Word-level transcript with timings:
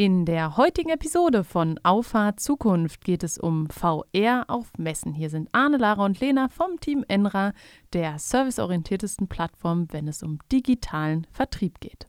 In 0.00 0.24
der 0.24 0.56
heutigen 0.56 0.88
Episode 0.88 1.44
von 1.44 1.78
Auffahrt 1.82 2.40
Zukunft 2.40 3.04
geht 3.04 3.22
es 3.22 3.36
um 3.36 3.68
VR 3.68 4.46
auf 4.48 4.72
Messen. 4.78 5.12
Hier 5.12 5.28
sind 5.28 5.50
Arne, 5.52 5.76
Lara 5.76 6.06
und 6.06 6.18
Lena 6.20 6.48
vom 6.48 6.80
Team 6.80 7.04
Enra, 7.06 7.52
der 7.92 8.18
serviceorientiertesten 8.18 9.28
Plattform, 9.28 9.88
wenn 9.90 10.08
es 10.08 10.22
um 10.22 10.38
digitalen 10.50 11.26
Vertrieb 11.30 11.80
geht. 11.80 12.06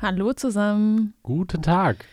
Hallo 0.00 0.32
zusammen. 0.32 1.14
Guten 1.24 1.60
Tag. 1.60 2.04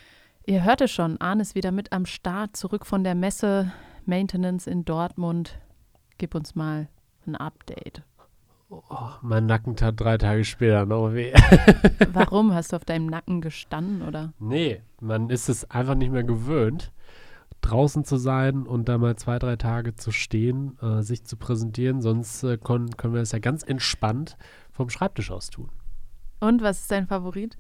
Ihr 0.48 0.64
hört 0.64 0.82
es 0.82 0.90
schon, 0.90 1.22
Arne 1.22 1.44
ist 1.44 1.54
wieder 1.54 1.72
mit 1.72 1.92
am 1.92 2.08
Start, 2.08 2.58
zurück 2.58 2.88
von 2.88 3.04
der 3.04 3.14
Messe 3.14 3.72
Maintenance 4.08 4.66
in 4.66 4.86
Dortmund. 4.86 5.60
Gib 6.18 6.34
uns 6.34 6.56
mal 6.56 6.90
ein 7.28 7.36
Update. 7.36 8.02
Oh, 8.90 9.10
mein 9.22 9.46
Nacken 9.46 9.76
tat 9.76 10.00
drei 10.00 10.18
Tage 10.18 10.44
später 10.44 10.86
noch 10.86 11.14
weh. 11.14 11.32
Warum? 12.14 12.54
Hast 12.54 12.72
du 12.72 12.78
auf 12.78 12.86
deinem 12.86 13.06
Nacken 13.06 13.40
gestanden, 13.40 14.02
oder? 14.02 14.34
Nee, 14.40 14.82
man 15.00 15.30
ist 15.30 15.48
es 15.48 15.70
einfach 15.70 15.94
nicht 15.94 16.12
mehr 16.12 16.24
gewöhnt, 16.24 16.92
draußen 17.62 18.04
zu 18.04 18.18
sein 18.18 18.66
und 18.66 18.90
da 18.90 18.98
mal 18.98 19.16
zwei, 19.16 19.38
drei 19.38 19.58
Tage 19.58 19.96
zu 19.96 20.12
stehen, 20.12 20.80
äh, 20.82 21.04
sich 21.04 21.24
zu 21.24 21.38
präsentieren. 21.38 22.02
Sonst 22.02 22.44
äh, 22.44 22.58
können, 22.58 22.98
können 22.98 23.14
wir 23.14 23.22
das 23.22 23.32
ja 23.32 23.40
ganz 23.40 23.62
entspannt 23.62 24.38
vom 24.72 24.90
Schreibtisch 24.90 25.30
aus 25.30 25.52
tun. 25.52 25.70
Und 26.40 26.64
was 26.64 26.82
ist 26.82 26.92
dein 26.92 27.06
Favorit? 27.06 27.58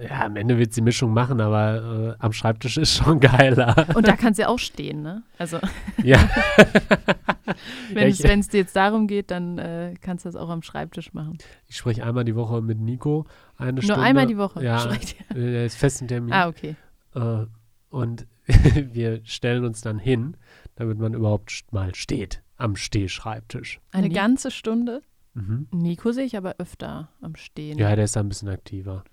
ja, 0.00 0.24
am 0.24 0.36
Ende 0.36 0.58
wird 0.58 0.72
sie 0.72 0.82
Mischung 0.82 1.12
machen, 1.12 1.40
aber 1.40 2.16
äh, 2.18 2.24
am 2.24 2.32
Schreibtisch 2.32 2.76
ist 2.76 2.94
schon 2.94 3.20
geiler. 3.20 3.86
Und 3.94 4.06
da 4.06 4.16
kann 4.16 4.34
sie 4.34 4.44
auch 4.44 4.58
stehen, 4.58 5.02
ne? 5.02 5.22
Also. 5.38 5.58
Ja. 6.02 6.18
Wenn 7.92 8.08
ja, 8.10 8.30
es 8.30 8.48
dir 8.48 8.60
jetzt 8.60 8.76
darum 8.76 9.06
geht, 9.06 9.30
dann 9.30 9.58
äh, 9.58 9.94
kannst 10.00 10.24
du 10.24 10.28
das 10.28 10.36
auch 10.36 10.48
am 10.48 10.62
Schreibtisch 10.62 11.12
machen. 11.12 11.38
Ich 11.66 11.76
spreche 11.76 12.04
einmal 12.04 12.24
die 12.24 12.34
Woche 12.34 12.60
mit 12.62 12.80
Nico 12.80 13.26
eine 13.56 13.74
Nur 13.74 13.82
Stunde. 13.82 14.00
Nur 14.00 14.06
einmal 14.06 14.26
die 14.26 14.38
Woche? 14.38 14.64
Ja, 14.64 14.90
er 15.34 15.66
ist 15.66 15.76
festen 15.76 16.08
Termin. 16.08 16.32
Ah, 16.32 16.48
okay. 16.48 16.76
Äh, 17.14 17.46
und 17.90 18.26
wir 18.46 19.20
stellen 19.24 19.64
uns 19.64 19.80
dann 19.80 19.98
hin, 19.98 20.36
damit 20.76 20.98
man 20.98 21.14
überhaupt 21.14 21.64
mal 21.72 21.94
steht 21.94 22.42
am 22.56 22.76
Stehschreibtisch. 22.76 23.80
Eine 23.90 24.10
ganze 24.10 24.50
Stunde? 24.50 25.02
Mhm. 25.34 25.68
Nico 25.70 26.12
sehe 26.12 26.24
ich 26.24 26.36
aber 26.36 26.56
öfter 26.58 27.08
am 27.20 27.36
Stehen. 27.36 27.78
Ja, 27.78 27.94
der 27.94 28.04
ist 28.04 28.16
da 28.16 28.20
ein 28.20 28.28
bisschen 28.28 28.48
aktiver. 28.48 29.04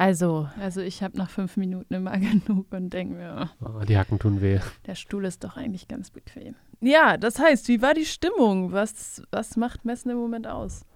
Also, 0.00 0.48
also 0.58 0.80
ich 0.80 1.02
habe 1.02 1.18
nach 1.18 1.28
fünf 1.28 1.58
Minuten 1.58 1.92
immer 1.92 2.12
genug 2.18 2.68
und 2.70 2.90
denke 2.90 3.16
mir, 3.16 3.50
oh, 3.60 3.84
die 3.86 3.98
Hacken 3.98 4.18
tun 4.18 4.40
weh. 4.40 4.58
Der 4.86 4.94
Stuhl 4.94 5.26
ist 5.26 5.44
doch 5.44 5.58
eigentlich 5.58 5.88
ganz 5.88 6.08
bequem. 6.08 6.54
Ja, 6.80 7.18
das 7.18 7.38
heißt, 7.38 7.68
wie 7.68 7.82
war 7.82 7.92
die 7.92 8.06
Stimmung? 8.06 8.72
Was, 8.72 9.22
was 9.30 9.58
macht 9.58 9.84
Messen 9.84 10.10
im 10.10 10.16
Moment 10.16 10.46
aus? 10.46 10.86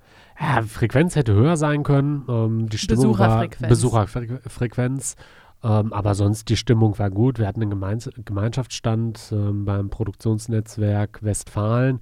Ja, 0.41 0.63
Frequenz 0.63 1.17
hätte 1.17 1.35
höher 1.35 1.59
sein 1.59 1.83
können. 1.83 2.25
Ähm, 2.31 2.71
die 2.71 2.79
Stimmung 2.79 3.13
Besucherfrequenz. 3.13 3.61
war 3.61 3.69
Besucherfrequenz. 3.69 5.17
Ähm, 5.63 5.93
aber 5.93 6.15
sonst 6.15 6.49
die 6.49 6.57
Stimmung 6.57 6.99
war 6.99 7.11
gut. 7.11 7.39
Wir 7.39 7.47
hatten 7.47 7.61
einen 7.61 7.71
Gemeins 7.71 8.09
Gemeinschaftsstand 8.25 9.33
ähm, 9.33 9.67
beim 9.67 9.91
Produktionsnetzwerk 9.91 11.23
Westfalen, 11.23 12.01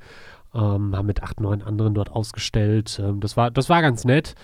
ähm, 0.55 0.95
haben 0.95 1.07
mit 1.07 1.25
acht, 1.25 1.41
neun 1.41 1.63
anderen 1.63 1.95
dort 1.95 2.13
ausgestellt. 2.13 3.01
Ähm, 3.03 3.19
das, 3.19 3.37
war, 3.37 3.51
das 3.51 3.69
war 3.69 3.83
ganz 3.83 4.05
nett. 4.05 4.37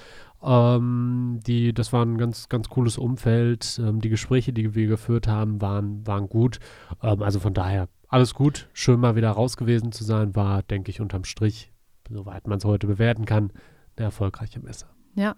Ähm, 0.42 1.40
die, 1.46 1.72
das 1.72 1.92
war 1.92 2.04
ein 2.04 2.18
ganz, 2.18 2.48
ganz 2.48 2.68
cooles 2.68 2.98
Umfeld. 2.98 3.80
Ähm, 3.82 4.00
die 4.00 4.08
Gespräche, 4.08 4.52
die 4.52 4.74
wir 4.74 4.86
geführt 4.86 5.26
haben, 5.26 5.60
waren, 5.60 6.06
waren 6.06 6.28
gut. 6.28 6.60
Ähm, 7.02 7.22
also 7.22 7.40
von 7.40 7.54
daher 7.54 7.88
alles 8.08 8.34
gut. 8.34 8.68
Schön 8.72 9.00
mal 9.00 9.16
wieder 9.16 9.30
raus 9.30 9.56
gewesen 9.56 9.92
zu 9.92 10.04
sein, 10.04 10.34
war, 10.34 10.62
denke 10.62 10.90
ich, 10.90 11.00
unterm 11.00 11.24
Strich, 11.24 11.72
soweit 12.08 12.46
man 12.46 12.58
es 12.58 12.64
heute 12.64 12.86
bewerten 12.86 13.24
kann, 13.24 13.52
eine 13.96 14.06
erfolgreiche 14.06 14.60
Messe. 14.60 14.86
Ja, 15.14 15.34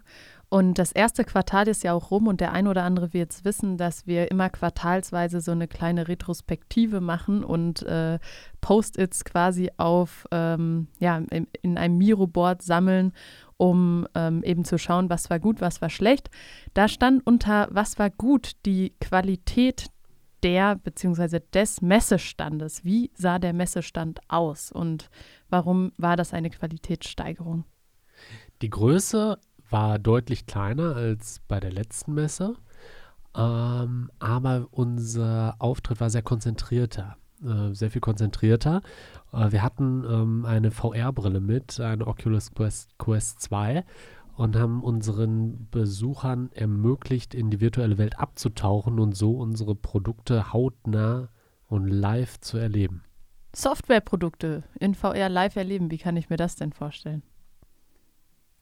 und 0.49 0.77
das 0.77 0.91
erste 0.91 1.23
Quartal 1.23 1.67
ist 1.69 1.83
ja 1.83 1.93
auch 1.93 2.11
rum 2.11 2.27
und 2.27 2.41
der 2.41 2.51
ein 2.51 2.67
oder 2.67 2.83
andere 2.83 3.13
wird 3.13 3.31
es 3.31 3.45
wissen, 3.45 3.77
dass 3.77 4.05
wir 4.05 4.29
immer 4.29 4.49
quartalsweise 4.49 5.39
so 5.39 5.51
eine 5.53 5.67
kleine 5.67 6.07
Retrospektive 6.07 6.99
machen 6.99 7.43
und 7.43 7.81
äh, 7.83 8.19
Post-its 8.59 9.23
quasi 9.23 9.71
auf, 9.77 10.27
ähm, 10.29 10.87
ja, 10.99 11.17
in, 11.17 11.47
in 11.61 11.77
einem 11.77 11.97
Miro-Board 11.97 12.61
sammeln 12.61 13.13
um 13.61 14.07
ähm, 14.15 14.41
eben 14.41 14.65
zu 14.65 14.79
schauen, 14.79 15.11
was 15.11 15.29
war 15.29 15.39
gut, 15.39 15.61
was 15.61 15.83
war 15.83 15.91
schlecht. 15.91 16.31
Da 16.73 16.87
stand 16.87 17.27
unter 17.27 17.67
was 17.69 17.99
war 17.99 18.09
gut 18.09 18.53
die 18.65 18.95
Qualität 18.99 19.91
der 20.41 20.77
bzw. 20.77 21.41
des 21.53 21.79
Messestandes. 21.79 22.83
Wie 22.83 23.11
sah 23.13 23.37
der 23.37 23.53
Messestand 23.53 24.19
aus 24.29 24.71
und 24.71 25.11
warum 25.51 25.91
war 25.97 26.17
das 26.17 26.33
eine 26.33 26.49
Qualitätssteigerung? 26.49 27.65
Die 28.63 28.71
Größe 28.71 29.37
war 29.69 29.99
deutlich 29.99 30.47
kleiner 30.47 30.95
als 30.95 31.39
bei 31.47 31.59
der 31.59 31.71
letzten 31.71 32.15
Messe, 32.15 32.55
ähm, 33.37 34.09
aber 34.17 34.69
unser 34.71 35.53
Auftritt 35.59 35.99
war 35.99 36.09
sehr 36.09 36.23
konzentrierter. 36.23 37.15
Äh, 37.43 37.73
sehr 37.73 37.89
viel 37.89 38.01
konzentrierter. 38.01 38.81
Äh, 39.33 39.51
wir 39.51 39.63
hatten 39.63 40.03
ähm, 40.07 40.45
eine 40.45 40.69
VR-Brille 40.69 41.39
mit, 41.39 41.79
eine 41.79 42.05
Oculus 42.05 42.53
Quest, 42.53 42.97
Quest 42.99 43.41
2 43.41 43.83
und 44.35 44.55
haben 44.55 44.83
unseren 44.83 45.67
Besuchern 45.71 46.51
ermöglicht, 46.53 47.33
in 47.33 47.49
die 47.49 47.59
virtuelle 47.59 47.97
Welt 47.97 48.19
abzutauchen 48.19 48.99
und 48.99 49.15
so 49.15 49.37
unsere 49.37 49.75
Produkte 49.75 50.53
hautnah 50.53 51.29
und 51.67 51.87
live 51.87 52.39
zu 52.39 52.57
erleben. 52.57 53.03
Softwareprodukte 53.55 54.63
in 54.79 54.93
VR 54.93 55.29
live 55.29 55.55
erleben, 55.55 55.89
wie 55.89 55.97
kann 55.97 56.17
ich 56.17 56.29
mir 56.29 56.37
das 56.37 56.55
denn 56.55 56.73
vorstellen? 56.73 57.23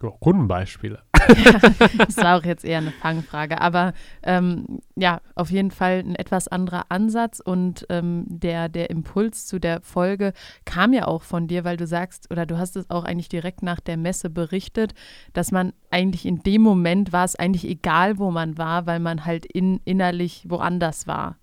Ja, 0.02 0.10
Kundenbeispiele. 0.10 1.04
das 1.98 2.18
war 2.18 2.38
auch 2.38 2.44
jetzt 2.44 2.66
eher 2.66 2.80
eine 2.80 2.92
Fangfrage. 2.92 3.62
Aber 3.62 3.94
ähm, 4.24 4.80
ja, 4.96 5.22
auf 5.36 5.52
jeden 5.52 5.72
Fall 5.72 6.00
ein 6.00 6.16
etwas 6.16 6.48
anderer 6.48 6.86
Ansatz 6.90 7.40
und 7.40 7.86
ähm, 7.90 8.26
der, 8.28 8.70
der 8.70 8.90
Impuls 8.90 9.46
zu 9.46 9.60
der 9.60 9.82
Folge 9.82 10.34
kam 10.66 10.94
ja 10.94 11.08
auch 11.08 11.24
von 11.24 11.48
dir, 11.48 11.64
weil 11.64 11.78
du 11.78 11.88
sagst, 11.88 12.30
oder 12.32 12.46
du 12.46 12.58
hast 12.58 12.76
es 12.76 12.90
auch 12.90 13.04
eigentlich 13.04 13.30
direkt 13.30 13.64
nach 13.64 13.80
der 13.80 13.98
Messe 13.98 14.30
berichtet, 14.30 14.94
dass 15.34 15.52
man 15.52 15.74
eigentlich 15.92 16.26
in 16.26 16.44
dem 16.44 16.62
Moment 16.62 17.14
war 17.14 17.26
es 17.26 17.36
eigentlich 17.36 17.66
egal, 17.66 18.18
wo 18.18 18.32
man 18.32 18.58
war, 18.58 18.86
weil 18.86 19.00
man 19.00 19.26
halt 19.26 19.46
in, 19.46 19.80
innerlich 19.86 20.46
woanders 20.48 21.08
war. 21.08 21.38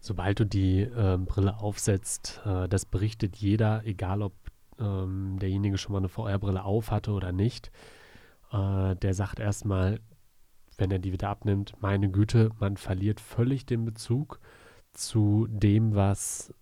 Sobald 0.00 0.40
du 0.40 0.44
die 0.46 0.80
äh, 0.80 1.16
Brille 1.16 1.58
aufsetzt, 1.58 2.40
äh, 2.44 2.68
das 2.68 2.84
berichtet 2.86 3.36
jeder, 3.36 3.82
egal 3.84 4.22
ob 4.22 4.32
ähm, 4.80 5.38
derjenige 5.40 5.78
schon 5.78 5.92
mal 5.92 5.98
eine 5.98 6.08
VR-Brille 6.08 6.64
auf 6.64 6.90
hatte 6.90 7.12
oder 7.12 7.30
nicht, 7.30 7.70
äh, 8.52 8.94
der 8.96 9.14
sagt 9.14 9.40
erstmal, 9.40 10.00
wenn 10.78 10.90
er 10.90 10.98
die 10.98 11.12
wieder 11.12 11.28
abnimmt, 11.28 11.74
meine 11.80 12.10
Güte, 12.10 12.50
man 12.58 12.76
verliert 12.76 13.20
völlig 13.20 13.66
den 13.66 13.84
Bezug 13.84 14.40
zu 14.92 15.46
dem, 15.48 15.94
was 15.94 16.54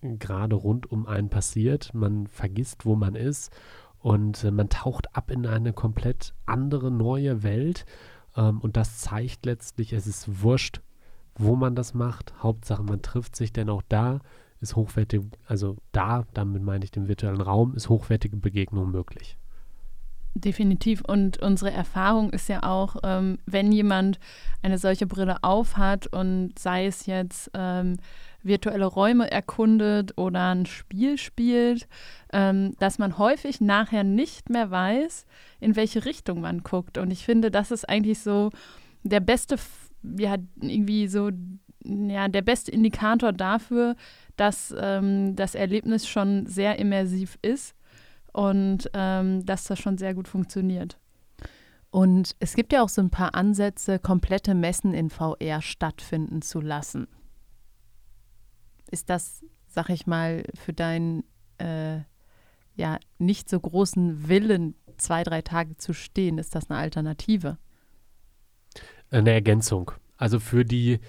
gerade 0.00 0.56
rund 0.56 0.90
um 0.90 1.06
einen 1.06 1.28
passiert. 1.28 1.92
Man 1.94 2.26
vergisst, 2.26 2.86
wo 2.86 2.96
man 2.96 3.14
ist 3.14 3.52
und 3.98 4.44
äh, 4.44 4.50
man 4.50 4.68
taucht 4.68 5.14
ab 5.14 5.30
in 5.30 5.46
eine 5.46 5.72
komplett 5.72 6.34
andere, 6.46 6.90
neue 6.90 7.42
Welt. 7.42 7.84
Ähm, 8.36 8.60
und 8.60 8.76
das 8.76 8.98
zeigt 8.98 9.46
letztlich, 9.46 9.92
es 9.92 10.06
ist 10.06 10.42
wurscht, 10.42 10.80
wo 11.34 11.56
man 11.56 11.74
das 11.74 11.94
macht. 11.94 12.34
Hauptsache, 12.42 12.82
man 12.82 13.02
trifft 13.02 13.36
sich, 13.36 13.52
denn 13.52 13.68
auch 13.68 13.82
da 13.88 14.20
ist 14.60 14.76
hochwertig, 14.76 15.22
also 15.46 15.76
da, 15.92 16.26
damit 16.34 16.62
meine 16.62 16.84
ich 16.84 16.90
den 16.90 17.08
virtuellen 17.08 17.40
Raum, 17.40 17.74
ist 17.74 17.88
hochwertige 17.88 18.36
Begegnung 18.36 18.90
möglich. 18.90 19.38
Definitiv. 20.34 21.02
Und 21.02 21.38
unsere 21.42 21.72
Erfahrung 21.72 22.30
ist 22.30 22.48
ja 22.48 22.62
auch, 22.62 22.96
ähm, 23.02 23.38
wenn 23.46 23.72
jemand 23.72 24.20
eine 24.62 24.78
solche 24.78 25.06
Brille 25.06 25.42
aufhat 25.42 26.06
und 26.06 26.56
sei 26.56 26.86
es 26.86 27.06
jetzt 27.06 27.50
ähm, 27.54 27.96
virtuelle 28.42 28.86
Räume 28.86 29.30
erkundet 29.30 30.16
oder 30.16 30.54
ein 30.54 30.66
Spiel 30.66 31.18
spielt, 31.18 31.88
ähm, 32.32 32.74
dass 32.78 32.98
man 32.98 33.18
häufig 33.18 33.60
nachher 33.60 34.04
nicht 34.04 34.50
mehr 34.50 34.70
weiß, 34.70 35.26
in 35.58 35.74
welche 35.74 36.04
Richtung 36.04 36.40
man 36.40 36.62
guckt. 36.62 36.96
Und 36.96 37.10
ich 37.10 37.24
finde, 37.24 37.50
das 37.50 37.72
ist 37.72 37.88
eigentlich 37.88 38.20
so 38.20 38.50
der 39.02 39.20
beste, 39.20 39.56
ja, 40.16 40.36
irgendwie 40.60 41.08
so, 41.08 41.30
ja, 41.82 42.28
der 42.28 42.42
beste 42.42 42.70
Indikator 42.70 43.32
dafür, 43.32 43.96
dass 44.36 44.72
ähm, 44.78 45.34
das 45.34 45.56
Erlebnis 45.56 46.06
schon 46.06 46.46
sehr 46.46 46.78
immersiv 46.78 47.36
ist 47.42 47.74
und 48.32 48.90
ähm, 48.94 49.44
dass 49.44 49.64
das 49.64 49.78
schon 49.78 49.98
sehr 49.98 50.14
gut 50.14 50.28
funktioniert. 50.28 50.98
Und 51.90 52.36
es 52.38 52.54
gibt 52.54 52.72
ja 52.72 52.82
auch 52.82 52.88
so 52.88 53.02
ein 53.02 53.10
paar 53.10 53.34
Ansätze, 53.34 53.98
komplette 53.98 54.54
Messen 54.54 54.94
in 54.94 55.10
VR 55.10 55.60
stattfinden 55.60 56.40
zu 56.40 56.60
lassen. 56.60 57.08
Ist 58.90 59.10
das, 59.10 59.44
sag 59.66 59.88
ich 59.90 60.06
mal, 60.06 60.44
für 60.54 60.72
deinen 60.72 61.24
äh, 61.58 61.98
ja 62.76 62.98
nicht 63.18 63.48
so 63.48 63.58
großen 63.58 64.28
Willen, 64.28 64.74
zwei, 64.98 65.24
drei 65.24 65.42
Tage 65.42 65.76
zu 65.76 65.92
stehen, 65.92 66.38
ist 66.38 66.54
das 66.54 66.70
eine 66.70 66.78
Alternative? 66.78 67.58
Eine 69.10 69.32
Ergänzung. 69.32 69.90
Also 70.16 70.38
für 70.38 70.64
die 70.64 71.00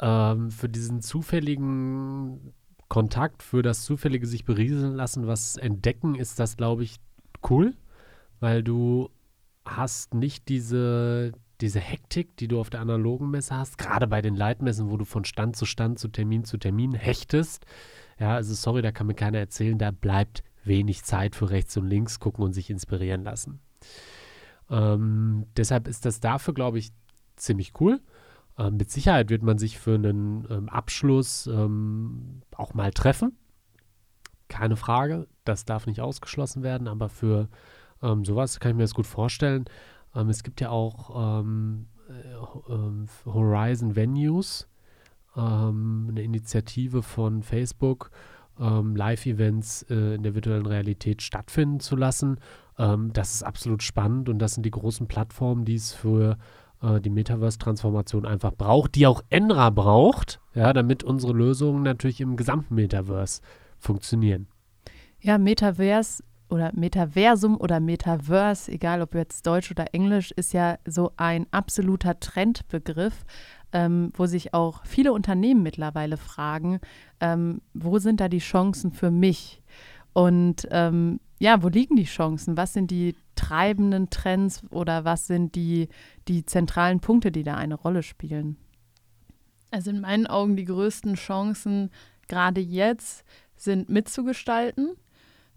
ähm, 0.00 0.50
für 0.50 0.68
diesen 0.68 1.02
zufälligen 1.02 2.54
Kontakt 2.88 3.42
für 3.42 3.62
das 3.62 3.84
zufällige 3.84 4.26
sich 4.26 4.44
berieseln 4.44 4.94
lassen, 4.94 5.26
was 5.26 5.56
entdecken, 5.56 6.14
ist 6.14 6.38
das, 6.38 6.56
glaube 6.56 6.84
ich, 6.84 6.96
cool. 7.48 7.74
weil 8.40 8.62
du 8.62 9.10
hast 9.64 10.14
nicht 10.14 10.48
diese, 10.48 11.32
diese 11.60 11.80
Hektik, 11.80 12.36
die 12.36 12.48
du 12.48 12.60
auf 12.60 12.70
der 12.70 12.80
analogen 12.80 13.30
Messe 13.30 13.56
hast, 13.56 13.78
gerade 13.78 14.06
bei 14.06 14.22
den 14.22 14.34
Leitmessen, 14.36 14.90
wo 14.90 14.96
du 14.96 15.04
von 15.04 15.24
Stand 15.24 15.56
zu 15.56 15.66
Stand, 15.66 15.98
zu 15.98 16.08
Termin 16.08 16.44
zu 16.44 16.56
Termin 16.56 16.94
hechtest. 16.94 17.66
Ja, 18.18 18.34
also 18.34 18.54
sorry, 18.54 18.82
da 18.82 18.92
kann 18.92 19.06
mir 19.06 19.14
keiner 19.14 19.38
erzählen, 19.38 19.78
da 19.78 19.90
bleibt 19.90 20.42
wenig 20.64 21.04
Zeit 21.04 21.36
für 21.36 21.50
rechts 21.50 21.76
und 21.76 21.86
links 21.86 22.20
gucken 22.20 22.44
und 22.44 22.52
sich 22.52 22.70
inspirieren 22.70 23.24
lassen. 23.24 23.60
Ähm, 24.70 25.46
deshalb 25.56 25.88
ist 25.88 26.04
das 26.04 26.20
dafür, 26.20 26.54
glaube 26.54 26.78
ich, 26.78 26.90
ziemlich 27.36 27.72
cool. 27.80 28.00
Ähm, 28.58 28.76
mit 28.76 28.90
Sicherheit 28.90 29.30
wird 29.30 29.42
man 29.42 29.58
sich 29.58 29.78
für 29.78 29.94
einen 29.94 30.46
ähm, 30.50 30.68
Abschluss 30.68 31.46
ähm, 31.46 32.42
auch 32.56 32.74
mal 32.74 32.90
treffen. 32.92 33.36
Keine 34.48 34.76
Frage, 34.76 35.28
das 35.44 35.64
darf 35.64 35.86
nicht 35.86 36.00
ausgeschlossen 36.00 36.62
werden, 36.62 36.88
aber 36.88 37.08
für 37.08 37.48
ähm, 38.02 38.24
sowas 38.24 38.60
kann 38.60 38.72
ich 38.72 38.76
mir 38.76 38.84
das 38.84 38.94
gut 38.94 39.06
vorstellen. 39.06 39.66
Ähm, 40.14 40.28
es 40.28 40.42
gibt 40.42 40.60
ja 40.60 40.70
auch 40.70 41.42
äh, 41.42 41.44
Horizon 43.26 43.96
Venues, 43.96 44.66
eine 45.34 46.22
Initiative 46.22 47.02
von 47.02 47.42
Facebook, 47.42 48.10
Live-Events 48.56 49.82
äh, 49.82 50.14
in 50.14 50.24
der 50.24 50.34
virtuellen 50.34 50.66
Realität 50.66 51.22
stattfinden 51.22 51.78
zu 51.78 51.94
lassen. 51.94 52.40
das 52.76 53.34
ist 53.34 53.42
absolut 53.42 53.82
spannend 53.82 54.28
und 54.30 54.38
das 54.40 54.54
sind 54.54 54.64
die 54.64 54.70
großen 54.70 55.06
Plattformen, 55.06 55.64
die 55.64 55.74
es 55.74 55.92
für 55.92 56.38
äh, 56.82 57.00
die 57.00 57.10
Metaverse-Transformation 57.10 58.26
einfach 58.26 58.52
braucht, 58.52 58.94
die 58.94 59.06
auch 59.06 59.22
Enra 59.30 59.70
braucht, 59.70 60.40
ja, 60.54 60.72
damit 60.72 61.04
unsere 61.04 61.32
Lösungen 61.32 61.82
natürlich 61.82 62.20
im 62.20 62.36
gesamten 62.36 62.74
Metaverse 62.74 63.42
funktionieren. 63.78 64.48
Ja, 65.20 65.38
Metaverse 65.38 66.22
oder 66.48 66.72
Metaversum 66.74 67.60
oder 67.60 67.80
Metaverse, 67.80 68.70
egal 68.72 69.02
ob 69.02 69.14
jetzt 69.14 69.46
Deutsch 69.46 69.70
oder 69.70 69.94
Englisch, 69.94 70.30
ist 70.32 70.52
ja 70.52 70.78
so 70.86 71.12
ein 71.16 71.46
absoluter 71.50 72.18
Trendbegriff, 72.20 73.24
ähm, 73.72 74.12
wo 74.14 74.26
sich 74.26 74.54
auch 74.54 74.84
viele 74.86 75.12
Unternehmen 75.12 75.62
mittlerweile 75.62 76.16
fragen, 76.16 76.80
ähm, 77.20 77.60
wo 77.74 77.98
sind 77.98 78.20
da 78.20 78.28
die 78.28 78.38
Chancen 78.38 78.92
für 78.92 79.10
mich? 79.10 79.62
Und 80.14 80.66
ähm, 80.70 81.20
ja, 81.38 81.62
wo 81.62 81.68
liegen 81.68 81.96
die 81.96 82.04
Chancen? 82.04 82.56
Was 82.56 82.72
sind 82.72 82.90
die 82.90 83.14
treibenden 83.38 84.10
Trends 84.10 84.62
oder 84.70 85.04
was 85.04 85.26
sind 85.26 85.54
die, 85.54 85.88
die 86.26 86.44
zentralen 86.44 87.00
Punkte, 87.00 87.30
die 87.30 87.44
da 87.44 87.54
eine 87.54 87.76
Rolle 87.76 88.02
spielen? 88.02 88.56
Also 89.70 89.90
in 89.90 90.00
meinen 90.00 90.26
Augen 90.26 90.56
die 90.56 90.64
größten 90.64 91.14
Chancen 91.14 91.90
gerade 92.26 92.60
jetzt 92.60 93.24
sind 93.56 93.88
mitzugestalten. 93.88 94.96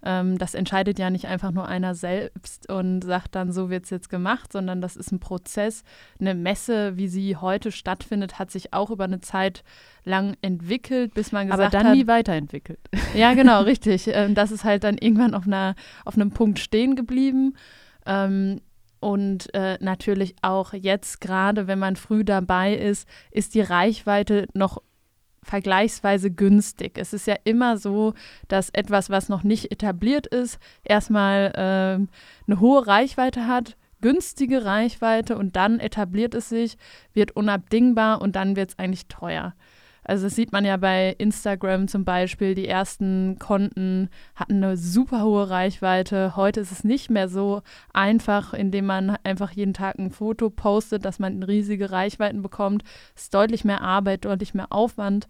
Ähm, 0.03 0.37
das 0.37 0.53
entscheidet 0.53 0.99
ja 0.99 1.09
nicht 1.09 1.27
einfach 1.27 1.51
nur 1.51 1.67
einer 1.67 1.95
selbst 1.95 2.69
und 2.69 3.03
sagt 3.03 3.35
dann, 3.35 3.51
so 3.51 3.69
wird 3.69 3.83
es 3.85 3.89
jetzt 3.89 4.09
gemacht, 4.09 4.51
sondern 4.51 4.81
das 4.81 4.95
ist 4.95 5.11
ein 5.11 5.19
Prozess. 5.19 5.83
Eine 6.19 6.33
Messe, 6.33 6.97
wie 6.97 7.07
sie 7.07 7.35
heute 7.35 7.71
stattfindet, 7.71 8.39
hat 8.39 8.51
sich 8.51 8.73
auch 8.73 8.89
über 8.89 9.03
eine 9.03 9.21
Zeit 9.21 9.63
lang 10.03 10.35
entwickelt, 10.41 11.13
bis 11.13 11.31
man 11.31 11.47
gesagt 11.47 11.67
hat. 11.67 11.73
Aber 11.73 11.83
dann 11.83 11.91
hat, 11.91 11.97
nie 11.97 12.07
weiterentwickelt. 12.07 12.79
Ja, 13.13 13.33
genau, 13.33 13.61
richtig. 13.63 14.07
Ähm, 14.07 14.33
das 14.33 14.51
ist 14.51 14.63
halt 14.63 14.83
dann 14.83 14.97
irgendwann 14.97 15.35
auf, 15.35 15.45
einer, 15.45 15.75
auf 16.05 16.15
einem 16.15 16.31
Punkt 16.31 16.59
stehen 16.59 16.95
geblieben. 16.95 17.55
Ähm, 18.05 18.61
und 18.99 19.53
äh, 19.55 19.77
natürlich 19.81 20.35
auch 20.43 20.73
jetzt 20.73 21.21
gerade, 21.21 21.65
wenn 21.65 21.79
man 21.79 21.95
früh 21.95 22.23
dabei 22.23 22.75
ist, 22.75 23.07
ist 23.31 23.55
die 23.55 23.61
Reichweite 23.61 24.47
noch 24.53 24.81
vergleichsweise 25.43 26.31
günstig. 26.31 26.97
Es 26.97 27.13
ist 27.13 27.27
ja 27.27 27.35
immer 27.43 27.77
so, 27.77 28.13
dass 28.47 28.69
etwas, 28.69 29.09
was 29.09 29.29
noch 29.29 29.43
nicht 29.43 29.71
etabliert 29.71 30.27
ist, 30.27 30.59
erstmal 30.83 31.51
äh, 31.55 32.47
eine 32.47 32.59
hohe 32.59 32.85
Reichweite 32.85 33.47
hat, 33.47 33.75
günstige 34.01 34.65
Reichweite 34.65 35.37
und 35.37 35.55
dann 35.55 35.79
etabliert 35.79 36.35
es 36.35 36.49
sich, 36.49 36.77
wird 37.13 37.35
unabdingbar 37.35 38.21
und 38.21 38.35
dann 38.35 38.55
wird 38.55 38.71
es 38.71 38.79
eigentlich 38.79 39.07
teuer. 39.07 39.53
Also 40.11 40.25
das 40.25 40.35
sieht 40.35 40.51
man 40.51 40.65
ja 40.65 40.75
bei 40.75 41.15
Instagram 41.19 41.87
zum 41.87 42.03
Beispiel. 42.03 42.53
Die 42.53 42.67
ersten 42.67 43.39
Konten 43.39 44.09
hatten 44.35 44.61
eine 44.61 44.75
super 44.75 45.23
hohe 45.23 45.49
Reichweite. 45.49 46.35
Heute 46.35 46.59
ist 46.59 46.73
es 46.73 46.83
nicht 46.83 47.09
mehr 47.09 47.29
so 47.29 47.61
einfach, 47.93 48.53
indem 48.53 48.87
man 48.87 49.15
einfach 49.23 49.51
jeden 49.51 49.73
Tag 49.73 49.97
ein 49.97 50.11
Foto 50.11 50.49
postet, 50.49 51.05
dass 51.05 51.19
man 51.19 51.43
riesige 51.43 51.91
Reichweiten 51.91 52.41
bekommt. 52.41 52.83
Es 53.15 53.21
ist 53.23 53.33
deutlich 53.33 53.63
mehr 53.63 53.79
Arbeit, 53.79 54.25
deutlich 54.25 54.53
mehr 54.53 54.73
Aufwand. 54.73 55.29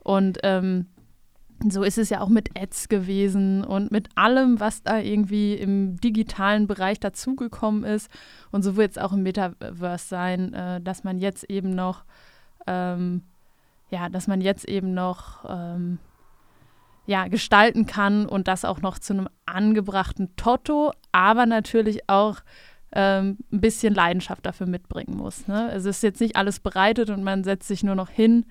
Und 0.00 0.40
ähm, 0.42 0.88
so 1.66 1.82
ist 1.82 1.96
es 1.96 2.10
ja 2.10 2.20
auch 2.20 2.28
mit 2.28 2.50
Ads 2.54 2.90
gewesen 2.90 3.64
und 3.64 3.90
mit 3.90 4.10
allem, 4.14 4.60
was 4.60 4.82
da 4.82 4.98
irgendwie 4.98 5.54
im 5.54 5.96
digitalen 6.02 6.66
Bereich 6.66 7.00
dazugekommen 7.00 7.82
ist. 7.84 8.10
Und 8.50 8.60
so 8.60 8.76
wird 8.76 8.90
es 8.90 8.98
auch 8.98 9.14
im 9.14 9.22
Metaverse 9.22 10.06
sein, 10.06 10.52
äh, 10.52 10.82
dass 10.82 11.02
man 11.02 11.16
jetzt 11.16 11.44
eben 11.44 11.70
noch 11.70 12.04
ähm, 12.66 13.22
ja, 13.90 14.08
dass 14.08 14.26
man 14.26 14.40
jetzt 14.40 14.68
eben 14.68 14.94
noch 14.94 15.44
ähm, 15.48 15.98
ja, 17.06 17.28
gestalten 17.28 17.86
kann 17.86 18.26
und 18.26 18.48
das 18.48 18.64
auch 18.64 18.80
noch 18.80 18.98
zu 18.98 19.14
einem 19.14 19.28
angebrachten 19.46 20.36
Totto, 20.36 20.92
aber 21.10 21.46
natürlich 21.46 22.08
auch 22.08 22.40
ähm, 22.92 23.38
ein 23.52 23.60
bisschen 23.60 23.94
Leidenschaft 23.94 24.44
dafür 24.44 24.66
mitbringen 24.66 25.16
muss. 25.16 25.46
Ne? 25.46 25.70
Es 25.72 25.84
ist 25.84 26.02
jetzt 26.02 26.20
nicht 26.20 26.36
alles 26.36 26.60
bereitet 26.60 27.10
und 27.10 27.22
man 27.22 27.44
setzt 27.44 27.68
sich 27.68 27.82
nur 27.82 27.94
noch 27.94 28.10
hin. 28.10 28.44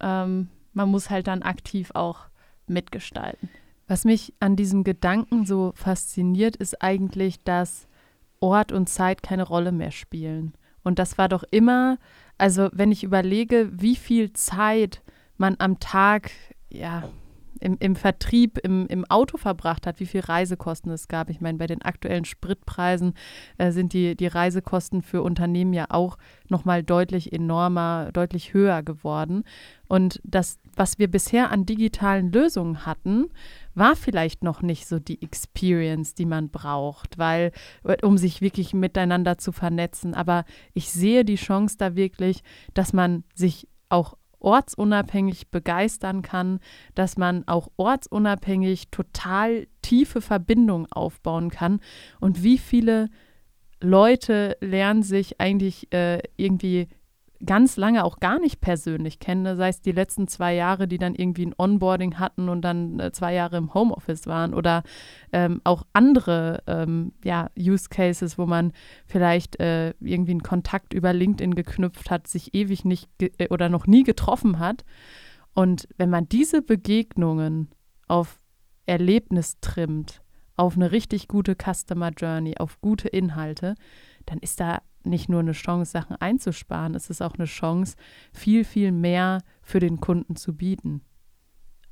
Ähm, 0.00 0.48
man 0.72 0.88
muss 0.88 1.10
halt 1.10 1.26
dann 1.26 1.42
aktiv 1.42 1.90
auch 1.94 2.26
mitgestalten. 2.66 3.48
Was 3.88 4.04
mich 4.04 4.34
an 4.40 4.56
diesem 4.56 4.82
Gedanken 4.82 5.46
so 5.46 5.72
fasziniert, 5.76 6.56
ist 6.56 6.82
eigentlich, 6.82 7.42
dass 7.44 7.86
Ort 8.40 8.72
und 8.72 8.88
Zeit 8.88 9.22
keine 9.22 9.44
Rolle 9.44 9.72
mehr 9.72 9.92
spielen. 9.92 10.54
Und 10.86 10.98
das 10.98 11.18
war 11.18 11.28
doch 11.28 11.44
immer 11.50 11.98
also 12.38 12.68
wenn 12.72 12.92
ich 12.92 13.04
überlege, 13.04 13.70
wie 13.72 13.96
viel 13.96 14.32
Zeit 14.32 15.02
man 15.38 15.56
am 15.58 15.78
Tag 15.80 16.30
ja, 16.70 17.08
im, 17.60 17.76
im 17.80 17.96
Vertrieb, 17.96 18.58
im, 18.58 18.86
im 18.88 19.04
Auto 19.06 19.38
verbracht 19.38 19.86
hat, 19.86 20.00
wie 20.00 20.06
viel 20.06 20.20
Reisekosten 20.20 20.92
es 20.92 21.08
gab. 21.08 21.30
Ich 21.30 21.40
meine, 21.40 21.56
bei 21.56 21.66
den 21.66 21.82
aktuellen 21.82 22.26
Spritpreisen 22.26 23.14
äh, 23.56 23.72
sind 23.72 23.94
die, 23.94 24.14
die 24.16 24.26
Reisekosten 24.26 25.02
für 25.02 25.22
Unternehmen 25.22 25.72
ja 25.72 25.86
auch 25.88 26.18
nochmal 26.48 26.82
deutlich 26.82 27.32
enormer, 27.32 28.10
deutlich 28.12 28.52
höher 28.52 28.82
geworden. 28.82 29.44
Und 29.88 30.20
das, 30.24 30.58
was 30.76 30.98
wir 30.98 31.10
bisher 31.10 31.50
an 31.50 31.66
digitalen 31.66 32.30
Lösungen 32.30 32.86
hatten, 32.86 33.30
war 33.74 33.96
vielleicht 33.96 34.44
noch 34.44 34.62
nicht 34.62 34.86
so 34.86 34.98
die 34.98 35.20
Experience, 35.22 36.14
die 36.14 36.26
man 36.26 36.50
braucht, 36.50 37.18
weil, 37.18 37.52
um 38.02 38.18
sich 38.18 38.40
wirklich 38.40 38.74
miteinander 38.74 39.38
zu 39.38 39.52
vernetzen. 39.52 40.14
Aber 40.14 40.44
ich 40.74 40.90
sehe 40.90 41.24
die 41.24 41.36
Chance 41.36 41.76
da 41.78 41.96
wirklich, 41.96 42.42
dass 42.74 42.92
man 42.92 43.24
sich 43.34 43.68
auch 43.88 44.16
ortsunabhängig 44.38 45.50
begeistern 45.50 46.22
kann, 46.22 46.60
dass 46.94 47.16
man 47.16 47.46
auch 47.48 47.68
ortsunabhängig 47.76 48.90
total 48.90 49.66
tiefe 49.82 50.20
Verbindungen 50.20 50.86
aufbauen 50.92 51.50
kann 51.50 51.80
und 52.20 52.42
wie 52.42 52.58
viele 52.58 53.08
Leute 53.80 54.56
lernen 54.60 55.02
sich 55.02 55.40
eigentlich 55.40 55.92
äh, 55.92 56.22
irgendwie 56.36 56.88
ganz 57.44 57.76
lange 57.76 58.04
auch 58.04 58.20
gar 58.20 58.38
nicht 58.38 58.60
persönlich 58.60 59.18
kenne, 59.18 59.56
sei 59.56 59.68
es 59.68 59.80
die 59.80 59.92
letzten 59.92 60.28
zwei 60.28 60.54
Jahre, 60.54 60.88
die 60.88 60.98
dann 60.98 61.14
irgendwie 61.14 61.46
ein 61.46 61.54
Onboarding 61.56 62.18
hatten 62.18 62.48
und 62.48 62.62
dann 62.62 62.98
äh, 63.00 63.12
zwei 63.12 63.34
Jahre 63.34 63.56
im 63.56 63.74
Homeoffice 63.74 64.26
waren 64.26 64.54
oder 64.54 64.82
ähm, 65.32 65.60
auch 65.64 65.84
andere 65.92 66.62
ähm, 66.66 67.12
ja, 67.24 67.50
Use 67.58 67.88
Cases, 67.88 68.38
wo 68.38 68.46
man 68.46 68.72
vielleicht 69.06 69.60
äh, 69.60 69.90
irgendwie 70.00 70.32
einen 70.32 70.42
Kontakt 70.42 70.94
über 70.94 71.12
LinkedIn 71.12 71.54
geknüpft 71.54 72.10
hat, 72.10 72.26
sich 72.26 72.54
ewig 72.54 72.84
nicht 72.84 73.08
äh, 73.20 73.48
oder 73.50 73.68
noch 73.68 73.86
nie 73.86 74.02
getroffen 74.02 74.58
hat. 74.58 74.84
Und 75.54 75.88
wenn 75.96 76.10
man 76.10 76.28
diese 76.28 76.62
Begegnungen 76.62 77.70
auf 78.08 78.40
Erlebnis 78.86 79.58
trimmt, 79.60 80.22
auf 80.56 80.76
eine 80.76 80.90
richtig 80.92 81.28
gute 81.28 81.54
Customer 81.54 82.10
Journey, 82.10 82.56
auf 82.58 82.80
gute 82.80 83.08
Inhalte, 83.08 83.74
dann 84.24 84.38
ist 84.38 84.60
da 84.60 84.80
nicht 85.06 85.28
nur 85.28 85.40
eine 85.40 85.52
Chance, 85.52 85.92
Sachen 85.92 86.16
einzusparen, 86.16 86.94
es 86.94 87.10
ist 87.10 87.22
auch 87.22 87.34
eine 87.34 87.46
Chance, 87.46 87.96
viel, 88.32 88.64
viel 88.64 88.92
mehr 88.92 89.42
für 89.62 89.80
den 89.80 90.00
Kunden 90.00 90.36
zu 90.36 90.54
bieten. 90.54 91.02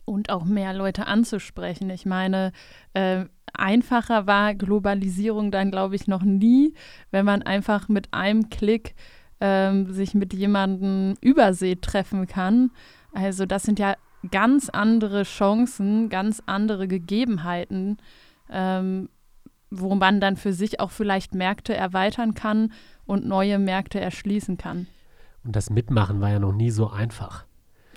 Und 0.07 0.29
auch 0.29 0.45
mehr 0.45 0.75
Leute 0.75 1.07
anzusprechen. 1.07 1.89
Ich 1.89 2.05
meine, 2.05 2.53
äh, 2.93 3.25
einfacher 3.55 4.27
war 4.27 4.55
Globalisierung 4.55 5.51
dann, 5.51 5.71
glaube 5.71 5.95
ich, 5.97 6.07
noch 6.07 6.23
nie, 6.23 6.75
wenn 7.11 7.25
man 7.25 7.43
einfach 7.43 7.89
mit 7.89 8.13
einem 8.13 8.51
Klick 8.51 8.95
äh, 9.41 9.85
sich 9.87 10.15
mit 10.15 10.35
jemandem 10.35 11.15
übersee 11.21 11.77
treffen 11.77 12.27
kann. 12.27 12.71
Also 13.13 13.47
das 13.47 13.63
sind 13.63 13.79
ja 13.79 13.95
ganz 14.31 14.69
andere 14.69 15.23
Chancen, 15.25 16.09
ganz 16.09 16.43
andere 16.47 16.89
Gegebenheiten, 16.89 17.99
ähm, 18.51 19.09
wo 19.71 19.95
man 19.95 20.21
dann 20.21 20.37
für 20.37 20.53
sich 20.53 20.81
auch 20.81 20.91
vielleicht 20.91 21.35
Märkte 21.35 21.75
erweitern 21.75 22.35
kann 22.35 22.73
und 23.07 23.27
neue 23.27 23.59
Märkte 23.59 24.01
erschließen 24.01 24.57
kann. 24.57 24.87
Und 25.45 25.57
das 25.57 25.71
Mitmachen 25.71 26.21
war 26.21 26.31
ja 26.31 26.39
noch 26.39 26.53
nie 26.53 26.71
so 26.71 26.91
einfach. 26.91 27.45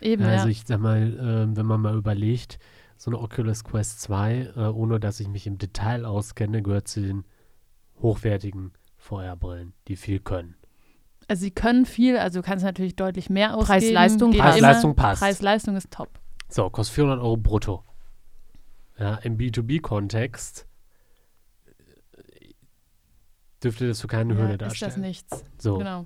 Eben, 0.02 0.24
also 0.24 0.46
ja. 0.46 0.52
ich 0.52 0.64
sag 0.66 0.80
mal, 0.80 1.48
äh, 1.52 1.56
wenn 1.56 1.66
man 1.66 1.82
mal 1.82 1.96
überlegt, 1.96 2.60
so 2.98 3.12
eine 3.12 3.20
Oculus 3.20 3.64
Quest 3.64 4.02
2, 4.02 4.54
äh, 4.56 4.60
ohne 4.68 5.00
dass 5.00 5.20
ich 5.20 5.28
mich 5.28 5.48
im 5.48 5.58
Detail 5.58 6.06
auskenne, 6.06 6.62
gehört 6.62 6.88
zu 6.88 7.02
den 7.02 7.24
hochwertigen 8.02 8.74
VR-Brillen, 8.98 9.74
die 9.88 9.96
viel 9.96 10.20
können. 10.20 10.56
Also 11.28 11.42
sie 11.42 11.52
können 11.52 11.86
viel, 11.86 12.18
also 12.18 12.40
du 12.42 12.46
kannst 12.46 12.64
natürlich 12.64 12.96
deutlich 12.96 13.30
mehr 13.30 13.56
ausgeben. 13.56 13.68
Preis-Leistung 13.68 14.34
immer. 14.34 14.44
Preis-Leistung 14.44 14.96
passt. 14.96 15.22
Preis-Leistung 15.22 15.76
ist 15.76 15.92
top. 15.92 16.10
So, 16.50 16.70
kostet 16.70 16.96
400 16.96 17.20
Euro 17.20 17.38
brutto. 17.38 17.84
Ja, 18.98 19.16
im 19.16 19.38
B2B-Kontext 19.38 20.62
äh, 20.62 20.67
dürfte 23.64 23.88
das 23.88 24.02
für 24.02 24.08
keine 24.08 24.34
Ja, 24.34 24.40
Hürde 24.40 24.54
ist 24.54 24.62
darstellen. 24.62 24.92
das 24.92 24.98
nichts. 25.02 25.44
So, 25.58 25.78
Genau. 25.78 26.06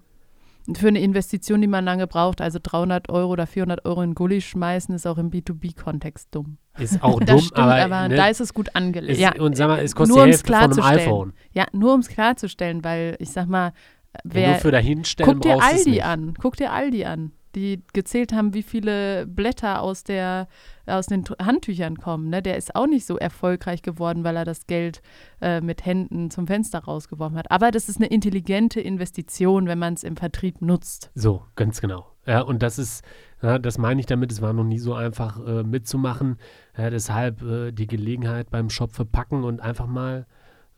Für 0.75 0.89
eine 0.89 0.99
Investition, 1.01 1.59
die 1.59 1.67
man 1.67 1.83
lange 1.83 2.05
braucht, 2.05 2.39
also 2.39 2.59
300 2.61 3.09
Euro 3.09 3.31
oder 3.31 3.47
400 3.47 3.83
Euro 3.83 4.03
in 4.03 4.13
Gully 4.13 4.41
schmeißen, 4.41 4.93
ist 4.93 5.07
auch 5.07 5.17
im 5.17 5.31
B2B-Kontext 5.31 6.27
dumm. 6.31 6.57
ist 6.77 7.01
auch 7.01 7.19
dumm, 7.25 7.39
stimmt, 7.39 7.57
aber, 7.57 7.75
aber, 7.83 8.07
ne, 8.09 8.15
da 8.15 8.27
ist 8.27 8.41
es 8.41 8.53
gut 8.53 8.75
angelegt. 8.75 9.13
ist, 9.13 9.19
Ja, 9.19 9.33
und 9.41 9.57
sag 9.57 9.67
mal, 9.69 9.79
es 9.79 9.95
kostet 9.95 10.15
nur 10.15 10.25
die 10.25 10.31
Hälfte 10.33 10.53
von 10.53 10.71
einem 10.71 10.83
iPhone. 10.83 11.33
Ja, 11.51 11.65
nur 11.73 11.95
um 11.95 12.01
es 12.01 12.09
klarzustellen, 12.09 12.83
weil 12.83 13.15
ich 13.17 13.31
sag 13.31 13.47
mal, 13.47 13.73
Ja, 14.13 14.19
wer, 14.23 14.49
nur 14.51 14.57
für 14.59 14.71
dahinstellen 14.71 15.33
guck 15.33 15.41
dir 15.41 15.61
Aldi 15.63 16.01
an, 16.01 16.35
guck 16.39 16.55
dir 16.57 16.71
Aldi 16.71 17.05
an, 17.05 17.31
die 17.55 17.83
gezählt 17.93 18.33
haben, 18.33 18.53
wie 18.53 18.63
viele 18.63 19.25
Blätter 19.27 19.81
aus, 19.81 20.03
der, 20.03 20.47
aus 20.85 21.07
den 21.07 21.23
Handtüchern 21.41 21.97
kommen. 21.97 22.29
Ne? 22.29 22.41
Der 22.41 22.57
ist 22.57 22.75
auch 22.75 22.87
nicht 22.87 23.05
so 23.05 23.17
erfolgreich 23.17 23.81
geworden, 23.81 24.23
weil 24.23 24.35
er 24.35 24.45
das 24.45 24.67
Geld 24.67 25.01
äh, 25.41 25.61
mit 25.61 25.85
Händen 25.85 26.31
zum 26.31 26.47
Fenster 26.47 26.79
rausgeworfen 26.79 27.37
hat. 27.37 27.51
Aber 27.51 27.71
das 27.71 27.89
ist 27.89 27.97
eine 27.97 28.07
intelligente 28.07 28.81
Investition, 28.81 29.67
wenn 29.67 29.79
man 29.79 29.93
es 29.93 30.03
im 30.03 30.17
Vertrieb 30.17 30.61
nutzt. 30.61 31.11
So, 31.15 31.43
ganz 31.55 31.81
genau. 31.81 32.07
Ja, 32.25 32.41
und 32.41 32.61
das 32.61 32.77
ist, 32.77 33.03
ja, 33.41 33.57
das 33.57 33.77
meine 33.77 33.99
ich 33.99 34.05
damit, 34.05 34.31
es 34.31 34.41
war 34.41 34.53
noch 34.53 34.63
nie 34.63 34.79
so 34.79 34.93
einfach 34.93 35.39
äh, 35.45 35.63
mitzumachen. 35.63 36.37
Ja, 36.77 36.89
deshalb 36.89 37.41
äh, 37.41 37.71
die 37.71 37.87
Gelegenheit 37.87 38.51
beim 38.51 38.69
Shop 38.69 38.91
verpacken 38.91 39.43
und 39.43 39.59
einfach 39.59 39.87
mal 39.87 40.27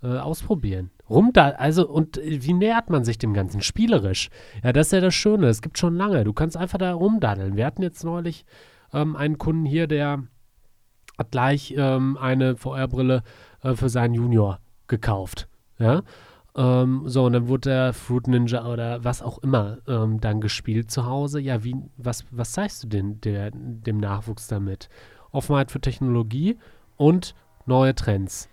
äh, 0.01 0.17
ausprobieren. 0.17 0.91
Rum 1.13 1.31
da, 1.31 1.49
also, 1.49 1.87
und 1.87 2.17
äh, 2.17 2.43
wie 2.43 2.53
nähert 2.53 2.89
man 2.89 3.03
sich 3.03 3.17
dem 3.17 3.33
Ganzen? 3.33 3.61
Spielerisch. 3.61 4.29
Ja, 4.63 4.73
das 4.73 4.87
ist 4.87 4.93
ja 4.93 5.01
das 5.01 5.13
Schöne. 5.13 5.47
Es 5.47 5.61
gibt 5.61 5.77
schon 5.77 5.95
lange. 5.95 6.23
Du 6.23 6.33
kannst 6.33 6.57
einfach 6.57 6.79
da 6.79 6.93
rumdaddeln. 6.93 7.55
Wir 7.55 7.65
hatten 7.65 7.83
jetzt 7.83 8.03
neulich 8.03 8.45
ähm, 8.93 9.15
einen 9.15 9.37
Kunden 9.37 9.65
hier, 9.65 9.87
der 9.87 10.23
hat 11.17 11.31
gleich 11.31 11.73
ähm, 11.77 12.17
eine 12.17 12.55
VR-Brille 12.55 13.23
äh, 13.61 13.75
für 13.75 13.89
seinen 13.89 14.15
Junior 14.15 14.59
gekauft. 14.87 15.47
Ja. 15.77 16.01
Ähm, 16.55 17.03
so, 17.05 17.25
und 17.25 17.33
dann 17.33 17.47
wurde 17.47 17.69
der 17.69 17.93
Fruit 17.93 18.27
Ninja 18.27 18.65
oder 18.65 19.03
was 19.03 19.21
auch 19.21 19.39
immer 19.39 19.79
ähm, 19.87 20.19
dann 20.19 20.41
gespielt 20.41 20.91
zu 20.91 21.05
Hause. 21.05 21.39
Ja, 21.39 21.63
wie, 21.63 21.75
was, 21.97 22.25
was 22.31 22.51
zeigst 22.51 22.83
du 22.83 22.87
denn 22.87 23.21
der, 23.21 23.51
dem 23.53 23.97
Nachwuchs 23.97 24.47
damit? 24.47 24.89
Offenheit 25.31 25.71
für 25.71 25.81
Technologie 25.81 26.57
und 26.95 27.33
neue 27.65 27.95
Trends. 27.95 28.49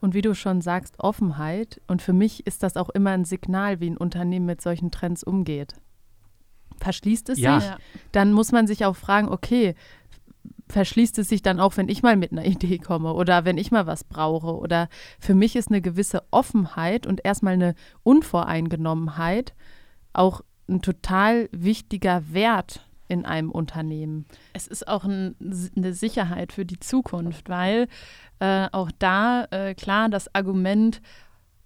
Und 0.00 0.14
wie 0.14 0.22
du 0.22 0.34
schon 0.34 0.60
sagst, 0.60 0.94
Offenheit. 0.98 1.80
Und 1.86 2.02
für 2.02 2.12
mich 2.12 2.46
ist 2.46 2.62
das 2.62 2.76
auch 2.76 2.88
immer 2.90 3.10
ein 3.10 3.24
Signal, 3.24 3.80
wie 3.80 3.90
ein 3.90 3.96
Unternehmen 3.96 4.46
mit 4.46 4.60
solchen 4.60 4.90
Trends 4.90 5.24
umgeht. 5.24 5.74
Verschließt 6.80 7.28
es 7.30 7.38
Ja. 7.38 7.60
sich, 7.60 7.70
dann 8.12 8.32
muss 8.32 8.52
man 8.52 8.66
sich 8.66 8.84
auch 8.84 8.94
fragen, 8.94 9.28
okay, 9.28 9.74
verschließt 10.68 11.18
es 11.18 11.28
sich 11.28 11.42
dann 11.42 11.60
auch, 11.60 11.76
wenn 11.76 11.88
ich 11.88 12.02
mal 12.02 12.16
mit 12.16 12.30
einer 12.32 12.44
Idee 12.46 12.78
komme 12.78 13.14
oder 13.14 13.44
wenn 13.44 13.58
ich 13.58 13.70
mal 13.70 13.86
was 13.86 14.04
brauche? 14.04 14.56
Oder 14.56 14.88
für 15.18 15.34
mich 15.34 15.56
ist 15.56 15.68
eine 15.68 15.80
gewisse 15.80 16.22
Offenheit 16.30 17.06
und 17.06 17.24
erstmal 17.24 17.54
eine 17.54 17.74
Unvoreingenommenheit 18.04 19.54
auch 20.12 20.42
ein 20.68 20.82
total 20.82 21.48
wichtiger 21.52 22.32
Wert 22.32 22.87
in 23.08 23.24
einem 23.24 23.50
Unternehmen. 23.50 24.26
Es 24.52 24.66
ist 24.66 24.86
auch 24.86 25.04
ein, 25.04 25.34
eine 25.76 25.92
Sicherheit 25.94 26.52
für 26.52 26.64
die 26.64 26.78
Zukunft, 26.78 27.48
weil 27.48 27.88
äh, 28.38 28.68
auch 28.70 28.90
da, 28.98 29.46
äh, 29.50 29.74
klar, 29.74 30.08
das 30.08 30.32
Argument, 30.34 31.00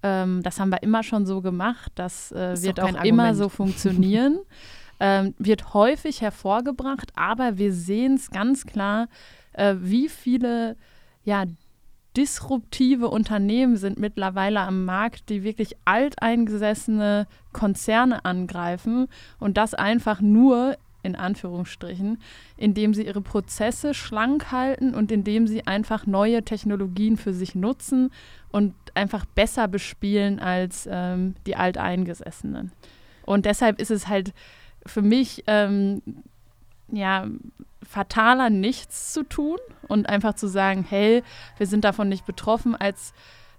ähm, 0.02 0.42
das 0.42 0.58
haben 0.58 0.70
wir 0.70 0.82
immer 0.82 1.02
schon 1.02 1.26
so 1.26 1.42
gemacht, 1.42 1.92
das 1.96 2.32
äh, 2.32 2.62
wird 2.62 2.80
auch 2.80 2.86
kein 2.86 3.04
immer 3.04 3.24
Argument. 3.24 3.38
so 3.38 3.48
funktionieren, 3.48 4.38
ähm, 5.00 5.34
wird 5.38 5.74
häufig 5.74 6.20
hervorgebracht, 6.20 7.10
aber 7.16 7.58
wir 7.58 7.72
sehen 7.72 8.14
es 8.14 8.30
ganz 8.30 8.64
klar, 8.64 9.08
äh, 9.52 9.74
wie 9.78 10.08
viele 10.08 10.76
ja, 11.24 11.44
disruptive 12.16 13.08
Unternehmen 13.08 13.76
sind 13.76 13.98
mittlerweile 13.98 14.60
am 14.60 14.84
Markt, 14.84 15.28
die 15.28 15.44
wirklich 15.44 15.76
alteingesessene 15.84 17.26
Konzerne 17.52 18.24
angreifen 18.24 19.08
und 19.38 19.56
das 19.56 19.74
einfach 19.74 20.20
nur 20.20 20.76
in 21.02 21.16
Anführungsstrichen, 21.16 22.18
indem 22.56 22.94
sie 22.94 23.06
ihre 23.06 23.20
Prozesse 23.20 23.94
schlank 23.94 24.52
halten 24.52 24.94
und 24.94 25.10
indem 25.10 25.46
sie 25.46 25.66
einfach 25.66 26.06
neue 26.06 26.44
Technologien 26.44 27.16
für 27.16 27.32
sich 27.32 27.54
nutzen 27.54 28.10
und 28.50 28.74
einfach 28.94 29.24
besser 29.24 29.68
bespielen 29.68 30.38
als 30.38 30.88
ähm, 30.90 31.34
die 31.46 31.56
Alteingesessenen. 31.56 32.72
Und 33.24 33.46
deshalb 33.46 33.80
ist 33.80 33.90
es 33.90 34.08
halt 34.08 34.32
für 34.86 35.02
mich 35.02 35.44
ähm, 35.46 36.02
ja 36.90 37.26
fataler, 37.82 38.50
nichts 38.50 39.12
zu 39.12 39.22
tun 39.22 39.58
und 39.88 40.08
einfach 40.08 40.34
zu 40.34 40.46
sagen, 40.46 40.84
hey, 40.88 41.22
wir 41.58 41.66
sind 41.66 41.84
davon 41.84 42.08
nicht 42.08 42.26
betroffen, 42.26 42.74
als 42.74 43.12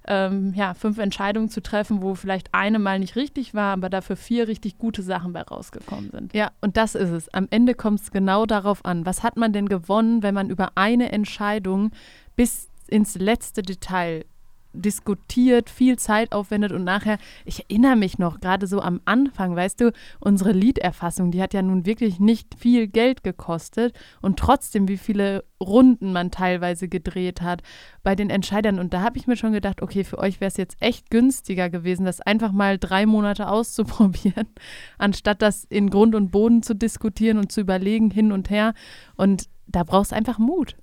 ähm, 0.08 0.54
ja, 0.56 0.74
fünf 0.74 0.98
Entscheidungen 0.98 1.50
zu 1.50 1.62
treffen, 1.62 2.02
wo 2.02 2.16
vielleicht 2.16 2.54
eine 2.54 2.80
mal 2.80 3.00
nicht 3.00 3.16
richtig 3.16 3.54
war, 3.54 3.74
aber 3.74 3.90
dafür 3.90 4.16
vier 4.16 4.48
richtig 4.48 4.78
gute 4.78 5.02
Sachen 5.02 5.34
bei 5.34 5.42
rausgekommen 5.42 6.12
sind. 6.12 6.34
Ja, 6.34 6.52
und 6.62 6.78
das 6.78 6.96
ist 6.96 7.10
es. 7.10 7.34
Am 7.34 7.48
Ende 7.50 7.74
kommt 7.74 8.02
es 8.02 8.12
genau 8.12 8.46
darauf 8.46 8.84
an, 8.86 9.06
was 9.06 9.24
hat 9.24 9.38
man 9.38 9.54
denn 9.54 9.70
gewonnen, 9.70 10.24
wenn 10.24 10.34
man 10.34 10.50
über 10.50 10.72
eine 10.76 11.12
Entscheidung 11.12 11.92
bis 12.36 12.70
ins 12.88 13.16
letzte 13.16 13.62
Detail 13.62 14.26
diskutiert, 14.74 15.70
viel 15.70 15.98
Zeit 15.98 16.32
aufwendet 16.32 16.72
und 16.72 16.84
nachher, 16.84 17.18
ich 17.46 17.70
erinnere 17.70 17.96
mich 17.96 18.18
noch, 18.18 18.40
gerade 18.40 18.68
so 18.68 18.82
am 18.82 19.02
Anfang, 19.06 19.56
weißt 19.56 19.82
du, 19.82 19.94
unsere 20.20 20.52
Liederfassung, 20.52 21.32
die 21.32 21.42
hat 21.42 21.54
ja 21.54 21.62
nun 21.62 21.86
wirklich 21.86 22.20
nicht 22.20 22.56
viel 22.58 22.88
Geld 22.88 23.24
gekostet 23.24 23.96
und 24.22 24.38
trotzdem, 24.38 24.88
wie 24.88 24.98
viele 24.98 25.44
Runden 25.64 26.12
man 26.12 26.32
teilweise 26.32 26.88
gedreht 26.88 27.42
hat 27.42 27.62
bei 28.04 28.16
den 28.16 28.30
Entscheidern. 28.30 28.80
Und 28.80 28.94
da 28.94 29.02
habe 29.02 29.18
ich 29.18 29.28
mir 29.28 29.38
schon 29.38 29.54
gedacht, 29.54 29.82
okay, 29.82 30.04
für 30.04 30.18
euch 30.18 30.42
wäre 30.42 30.50
es 30.50 30.58
jetzt 30.58 30.78
echt 30.82 31.10
günstiger 31.10 31.70
gewesen, 31.70 32.06
das 32.06 32.22
einfach 32.22 32.52
mal 32.52 32.78
drei 32.78 33.06
Monate 33.06 33.48
auszuprobieren, 33.48 34.48
anstatt 34.98 35.42
das 35.42 35.64
in 35.66 35.90
Grund 35.90 36.16
und 36.16 36.32
Boden 36.32 36.64
zu 36.64 36.76
diskutieren 36.76 37.38
und 37.38 37.52
zu 37.52 37.62
überlegen 37.62 38.12
hin 38.12 38.32
und 38.32 38.50
her. 38.50 38.74
Und 39.16 39.48
da 39.68 39.84
brauchst 39.84 40.12
du 40.12 40.16
einfach 40.16 40.40
Mut. 40.40 40.76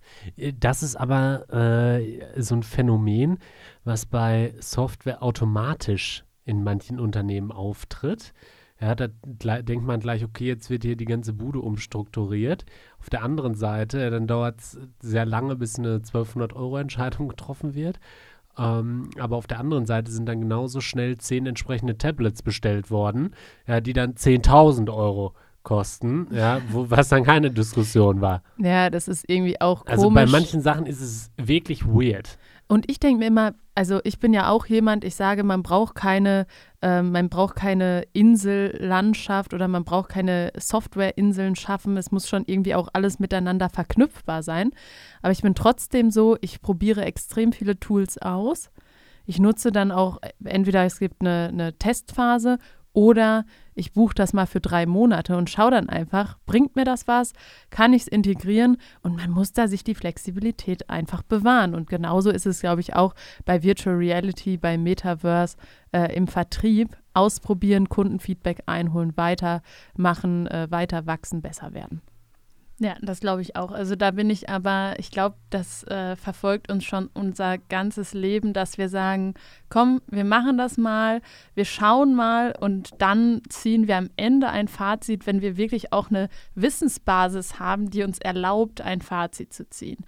Das 0.59 0.83
ist 0.83 0.97
aber 0.97 1.49
äh, 1.53 2.41
so 2.41 2.55
ein 2.55 2.63
Phänomen, 2.63 3.39
was 3.85 4.07
bei 4.07 4.55
Software 4.61 5.23
automatisch 5.23 6.25
in 6.45 6.63
manchen 6.65 6.99
Unternehmen 6.99 7.53
auftritt. 7.53 8.33
Ja, 8.81 8.95
da 8.95 9.09
denkt 9.61 9.85
man 9.85 10.01
gleich, 10.01 10.25
okay, 10.25 10.47
jetzt 10.47 10.71
wird 10.71 10.85
hier 10.85 10.97
die 10.97 11.05
ganze 11.05 11.35
Bude 11.35 11.61
umstrukturiert. 11.61 12.65
Auf 12.99 13.11
der 13.11 13.23
anderen 13.23 13.55
Seite, 13.55 14.03
äh, 14.03 14.11
dann 14.11 14.27
dauert 14.27 14.61
es 14.61 14.79
sehr 15.01 15.27
lange, 15.27 15.57
bis 15.57 15.79
eine 15.79 15.99
1200-Euro-Entscheidung 15.99 17.29
getroffen 17.29 17.75
wird. 17.75 18.01
Ähm, 18.57 19.11
aber 19.19 19.37
auf 19.37 19.47
der 19.47 19.61
anderen 19.61 19.85
Seite 19.85 20.11
sind 20.11 20.27
dann 20.27 20.41
genauso 20.41 20.81
schnell 20.81 21.19
zehn 21.19 21.47
entsprechende 21.47 21.99
Tablets 21.99 22.43
bestellt 22.43 22.91
worden, 22.91 23.35
ja, 23.67 23.81
die 23.81 23.93
dann 23.93 24.15
10.000 24.15 24.93
Euro 24.93 25.35
kosten, 25.63 26.27
ja, 26.31 26.61
wo, 26.71 26.91
was 26.91 27.09
dann 27.09 27.25
keine 27.25 27.51
Diskussion 27.51 28.21
war. 28.21 28.43
Ja, 28.59 28.91
das 28.91 29.09
ist 29.09 29.29
irgendwie 29.29 29.61
auch 29.61 29.85
Also 29.87 30.05
komisch. 30.05 30.25
bei 30.25 30.31
manchen 30.31 30.61
Sachen 30.63 30.87
ist 30.87 31.01
es 31.01 31.31
wirklich 31.37 31.87
weird. 31.87 32.39
Und 32.67 32.89
ich 32.89 33.01
denke 33.01 33.19
mir 33.19 33.27
immer, 33.27 33.55
also 33.75 34.01
ich 34.05 34.21
bin 34.21 34.33
ja 34.33 34.49
auch 34.49 34.67
jemand, 34.67 35.05
ich 35.05 35.17
sage, 35.17 35.43
man 35.43 35.63
braucht 35.63 35.97
keine, 35.97 36.47
ähm, 36.83 37.11
man 37.11 37.29
braucht 37.29 37.57
keine 37.57 38.05
Insellandschaft 38.13 39.55
oder 39.55 39.69
man 39.69 39.85
braucht 39.85 40.09
keine 40.11 40.53
Softwareinseln 40.57 41.57
schaffen. 41.57 41.97
Es 41.97 42.13
muss 42.13 42.29
schon 42.29 42.45
irgendwie 42.47 42.75
auch 42.75 42.89
alles 42.93 43.19
miteinander 43.19 43.69
verknüpfbar 43.69 44.43
sein. 44.43 44.71
Aber 45.23 45.33
ich 45.33 45.43
bin 45.43 45.55
trotzdem 45.55 46.11
so, 46.11 46.37
ich 46.41 46.63
probiere 46.63 47.05
extrem 47.05 47.53
viele 47.53 47.79
Tools 47.79 48.19
aus. 48.19 48.71
Ich 49.27 49.39
nutze 49.39 49.73
dann 49.73 49.93
auch, 49.93 50.19
äh, 50.23 50.31
entweder 50.45 50.85
es 50.85 50.99
gibt 50.99 51.21
eine, 51.21 51.49
eine 51.53 51.73
Testphase 51.79 52.59
oder 52.93 53.45
ich 53.75 53.93
buche 53.93 54.15
das 54.15 54.33
mal 54.33 54.47
für 54.47 54.61
drei 54.61 54.85
Monate 54.85 55.37
und 55.37 55.49
schaue 55.49 55.71
dann 55.71 55.89
einfach, 55.89 56.39
bringt 56.45 56.77
mir 56.77 56.85
das 56.85 57.07
was, 57.07 57.33
kann 57.71 57.93
ich 57.93 58.03
es 58.03 58.09
integrieren 58.09 58.77
und 59.03 59.17
man 59.17 59.31
muss 59.31 59.53
da 59.53 59.69
sich 59.69 59.85
die 59.85 59.95
Flexibilität 59.95 60.91
einfach 60.91 61.23
bewahren. 61.23 61.75
Und 61.75 61.89
genauso 61.89 62.31
ist 62.31 62.47
es, 62.47 62.61
glaube 62.61 62.81
ich, 62.81 62.95
auch 62.95 63.15
bei 63.45 63.63
Virtual 63.63 63.97
Reality, 63.97 64.57
bei 64.57 64.77
Metaverse, 64.77 65.57
äh, 65.93 66.15
im 66.15 66.27
Vertrieb. 66.27 66.97
Ausprobieren, 67.13 67.89
Kundenfeedback 67.89 68.63
einholen, 68.67 69.17
weitermachen, 69.17 70.47
äh, 70.47 70.69
weiter 70.71 71.07
wachsen, 71.07 71.43
besser 71.43 71.75
werden. 71.75 72.03
Ja, 72.83 72.97
das 73.03 73.21
glaube 73.21 73.43
ich 73.43 73.57
auch. 73.57 73.73
Also 73.73 73.95
da 73.95 74.11
bin 74.11 74.31
ich 74.31 74.49
aber, 74.49 74.95
ich 74.99 75.11
glaube, 75.11 75.37
das 75.51 75.85
äh, 75.85 76.17
verfolgt 76.17 76.73
uns 76.73 76.83
schon 76.85 77.11
unser 77.13 77.59
ganzes 77.59 78.15
Leben, 78.15 78.55
dass 78.55 78.79
wir 78.79 78.89
sagen, 78.89 79.35
komm, 79.69 80.01
wir 80.07 80.25
machen 80.25 80.57
das 80.57 80.79
mal, 80.79 81.21
wir 81.55 81.67
schauen 81.67 82.15
mal 82.15 82.55
und 82.59 82.91
dann 82.97 83.43
ziehen 83.51 83.87
wir 83.87 83.99
am 83.99 84.09
Ende 84.17 84.49
ein 84.49 84.67
Fazit, 84.67 85.27
wenn 85.27 85.43
wir 85.43 85.59
wirklich 85.59 85.93
auch 85.93 86.09
eine 86.09 86.31
Wissensbasis 86.55 87.59
haben, 87.59 87.91
die 87.91 88.03
uns 88.03 88.19
erlaubt, 88.19 88.81
ein 88.81 89.03
Fazit 89.03 89.53
zu 89.53 89.69
ziehen. 89.69 90.03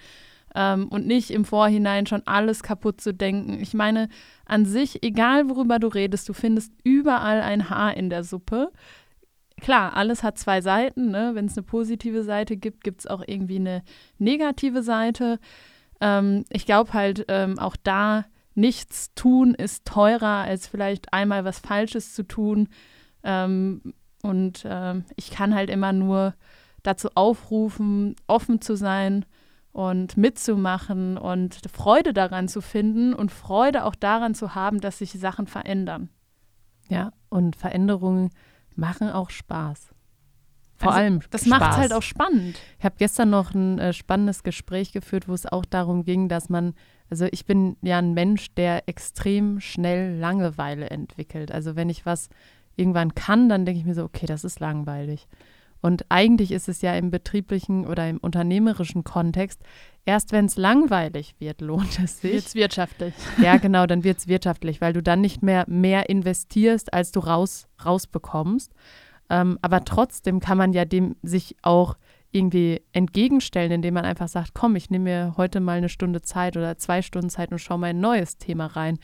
ähm, 0.55 0.89
und 0.89 1.07
nicht 1.07 1.31
im 1.31 1.45
Vorhinein 1.45 2.07
schon 2.07 2.23
alles 2.27 2.63
kaputt 2.63 3.01
zu 3.01 3.15
denken. 3.15 3.59
Ich 3.61 3.75
meine, 3.75 4.09
an 4.45 4.67
sich, 4.67 5.03
egal 5.03 5.49
worüber 5.49 5.79
du 5.79 5.89
redest, 5.89 6.29
du 6.29 6.33
findest 6.35 6.73
überall 6.85 7.41
ein 7.41 7.71
Haar 7.71 7.97
in 7.97 8.11
der 8.11 8.25
Suppe. 8.25 8.71
Klar, 9.63 9.95
alles 9.95 10.25
hat 10.25 10.39
zwei 10.39 10.61
Seiten. 10.61 11.13
Ne? 11.13 11.31
Wenn 11.35 11.47
es 11.47 11.57
eine 11.57 11.63
positive 11.63 12.25
Seite 12.25 12.57
gibt, 12.57 12.83
gibt 12.83 13.03
es 13.03 13.07
auch 13.07 13.23
irgendwie 13.25 13.57
eine 13.57 13.85
negative 14.19 14.83
Seite. 14.83 15.39
Ähm, 16.01 16.45
ich 16.51 16.67
glaube 16.67 16.93
halt 16.93 17.27
ähm, 17.29 17.61
auch 17.61 17.77
da, 17.81 18.25
nichts 18.57 19.15
tun 19.15 19.55
ist 19.55 19.85
teurer, 19.85 20.43
als 20.43 20.67
vielleicht 20.67 21.13
einmal 21.13 21.45
was 21.45 21.61
Falsches 21.61 22.13
zu 22.13 22.25
tun. 22.25 22.71
Ähm, 23.23 23.95
und 24.25 24.65
ähm, 24.67 25.05
ich 25.15 25.31
kann 25.31 25.55
halt 25.55 25.71
immer 25.71 25.93
nur 25.93 26.35
dazu 26.83 27.11
aufrufen, 27.15 28.17
offen 28.27 28.61
zu 28.61 28.75
sein 28.75 29.25
und 29.71 30.17
mitzumachen 30.17 31.17
und 31.17 31.61
Freude 31.73 32.13
daran 32.13 32.49
zu 32.49 32.63
finden 32.63 33.15
und 33.15 33.31
Freude 33.31 33.85
auch 33.85 33.95
daran 33.95 34.35
zu 34.35 34.57
haben, 34.57 34.81
dass 34.81 34.99
sich 34.99 35.13
Sachen 35.13 35.47
verändern. 35.47 36.09
Ja, 36.89 37.13
und 37.29 37.55
Veränderungen 37.55 38.31
machen 38.77 39.11
auch 39.11 39.31
Spaß. 39.31 39.95
Vor 40.77 40.93
also, 40.93 41.01
allem. 41.01 41.21
Das 41.31 41.47
macht 41.47 41.73
es 41.73 41.77
halt 41.77 41.93
auch 41.93 42.03
spannend. 42.03 42.59
Ich 42.79 42.85
habe 42.85 42.97
gestern 42.99 43.31
noch 43.31 43.55
ein 43.55 43.79
äh, 43.79 43.93
spannendes 43.93 44.43
Gespräch 44.43 44.93
geführt, 44.93 45.29
wo 45.29 45.35
es 45.35 45.47
auch 45.47 45.65
darum 45.65 46.05
ging, 46.05 46.29
dass 46.29 46.49
man, 46.49 46.75
also 47.09 47.27
ich 47.31 47.47
bin 47.47 47.77
ja 47.83 47.99
ein 47.99 48.15
Mensch, 48.15 48.53
der 48.55 48.89
extrem 48.89 49.61
schnell 49.61 50.19
Langeweile 50.19 50.91
entwickelt. 50.91 51.53
Also 51.53 51.77
wenn 51.77 51.89
ich 51.89 52.05
was 52.05 52.29
irgendwann 52.77 53.15
kann, 53.15 53.49
dann 53.49 53.65
denke 53.65 53.79
ich 53.79 53.87
mir 53.87 53.95
so, 53.95 54.05
okay, 54.05 54.27
das 54.27 54.45
ist 54.45 54.61
langweilig. 54.61 55.29
Und 55.83 56.07
eigentlich 56.09 56.53
ist 56.53 56.69
es 56.69 56.81
ja 56.81 56.95
im 56.95 57.11
betrieblichen 57.11 57.87
oder 57.87 58.09
im 58.09 58.19
unternehmerischen 58.19 59.03
Kontext, 59.03 59.61
erst 60.07 60.33
wenn 60.33 60.47
es 60.47 60.57
langweilig 60.57 61.35
wird, 61.41 61.61
lohnt 61.61 61.99
es 61.99 62.21
sich. 62.21 62.33
Wird 62.33 62.47
es 62.47 62.55
wirtschaftlich. 62.55 63.15
Ja, 63.43 63.57
genau, 63.59 63.87
dann 63.87 64.05
wird 64.05 64.19
es 64.19 64.29
wirtschaftlich, 64.29 64.81
weil 64.81 64.93
du 64.93 65.03
dann 65.03 65.21
nicht 65.21 65.43
mehr 65.43 65.65
mehr 65.69 66.09
investierst, 66.09 66.95
als 66.95 67.11
du 67.13 67.21
raus, 67.21 67.67
rausbekommst. 67.85 68.73
Ähm, 69.29 69.59
aber 69.61 69.85
trotzdem 69.85 70.41
kann 70.41 70.57
man 70.57 70.73
ja 70.73 70.85
dem 70.85 71.17
sich 71.23 71.57
auch 71.63 71.97
irgendwie 72.33 72.81
entgegenstellen, 72.93 73.73
indem 73.73 73.95
man 73.95 74.07
einfach 74.07 74.29
sagt, 74.29 74.55
komm, 74.55 74.75
ich 74.75 74.91
nehme 74.91 75.05
mir 75.05 75.35
heute 75.37 75.61
mal 75.61 75.77
eine 75.77 75.91
Stunde 75.91 76.23
Zeit 76.23 76.57
oder 76.57 76.79
zwei 76.79 77.03
Stunden 77.03 77.29
Zeit 77.29 77.53
und 77.53 77.59
schaue 77.59 77.79
mal 77.79 77.89
ein 77.91 78.01
neues 78.01 78.39
Thema 78.39 78.67
rein. 78.67 78.99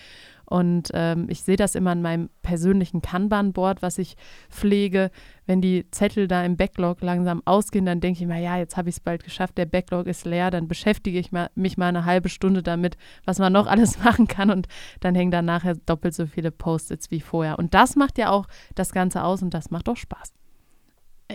Und 0.47 0.89
ähm, 0.95 1.27
ich 1.29 1.43
sehe 1.43 1.57
das 1.57 1.75
immer 1.75 1.91
an 1.91 2.01
meinem 2.01 2.31
persönlichen 2.41 3.03
Kanban-Board, 3.03 3.83
was 3.83 3.99
ich 3.99 4.17
pflege. 4.49 5.11
Wenn 5.45 5.61
die 5.61 5.91
Zettel 5.91 6.27
da 6.27 6.43
im 6.43 6.57
Backlog 6.57 7.03
langsam 7.03 7.43
ausgehen, 7.45 7.85
dann 7.85 8.01
denke 8.01 8.23
ich 8.23 8.27
mir, 8.27 8.41
ja, 8.41 8.57
jetzt 8.57 8.79
habe 8.79 8.89
ich 8.89 8.97
es 8.97 9.01
bald 9.01 9.25
geschafft, 9.25 9.59
der 9.59 9.67
Backlog 9.67 10.07
ist 10.07 10.25
leer, 10.25 10.51
dann 10.51 10.67
beschäftige 10.67 11.19
ich 11.19 11.33
mal, 11.33 11.51
mich 11.55 11.77
mal 11.77 11.89
eine 11.89 12.07
halbe 12.07 12.31
Stunde 12.31 12.63
damit, 12.63 12.97
was 13.27 13.39
man 13.39 13.53
noch 13.53 13.67
alles 13.69 14.03
machen 14.03 14.27
kann 14.27 14.51
und 14.51 14.69
dann 15.01 15.15
hängen 15.15 15.31
da 15.31 15.43
nachher 15.43 15.75
doppelt 15.75 16.15
so 16.15 16.25
viele 16.25 16.51
Post-its 16.51 17.11
wie 17.11 17.21
vorher. 17.21 17.59
Und 17.59 17.75
das 17.75 17.95
macht 17.95 18.17
ja 18.17 18.31
auch 18.31 18.47
das 18.75 18.93
Ganze 18.93 19.25
aus 19.25 19.43
und 19.43 19.53
das 19.53 19.71
macht 19.71 19.87
auch 19.91 19.99
Spaß. 19.99 20.38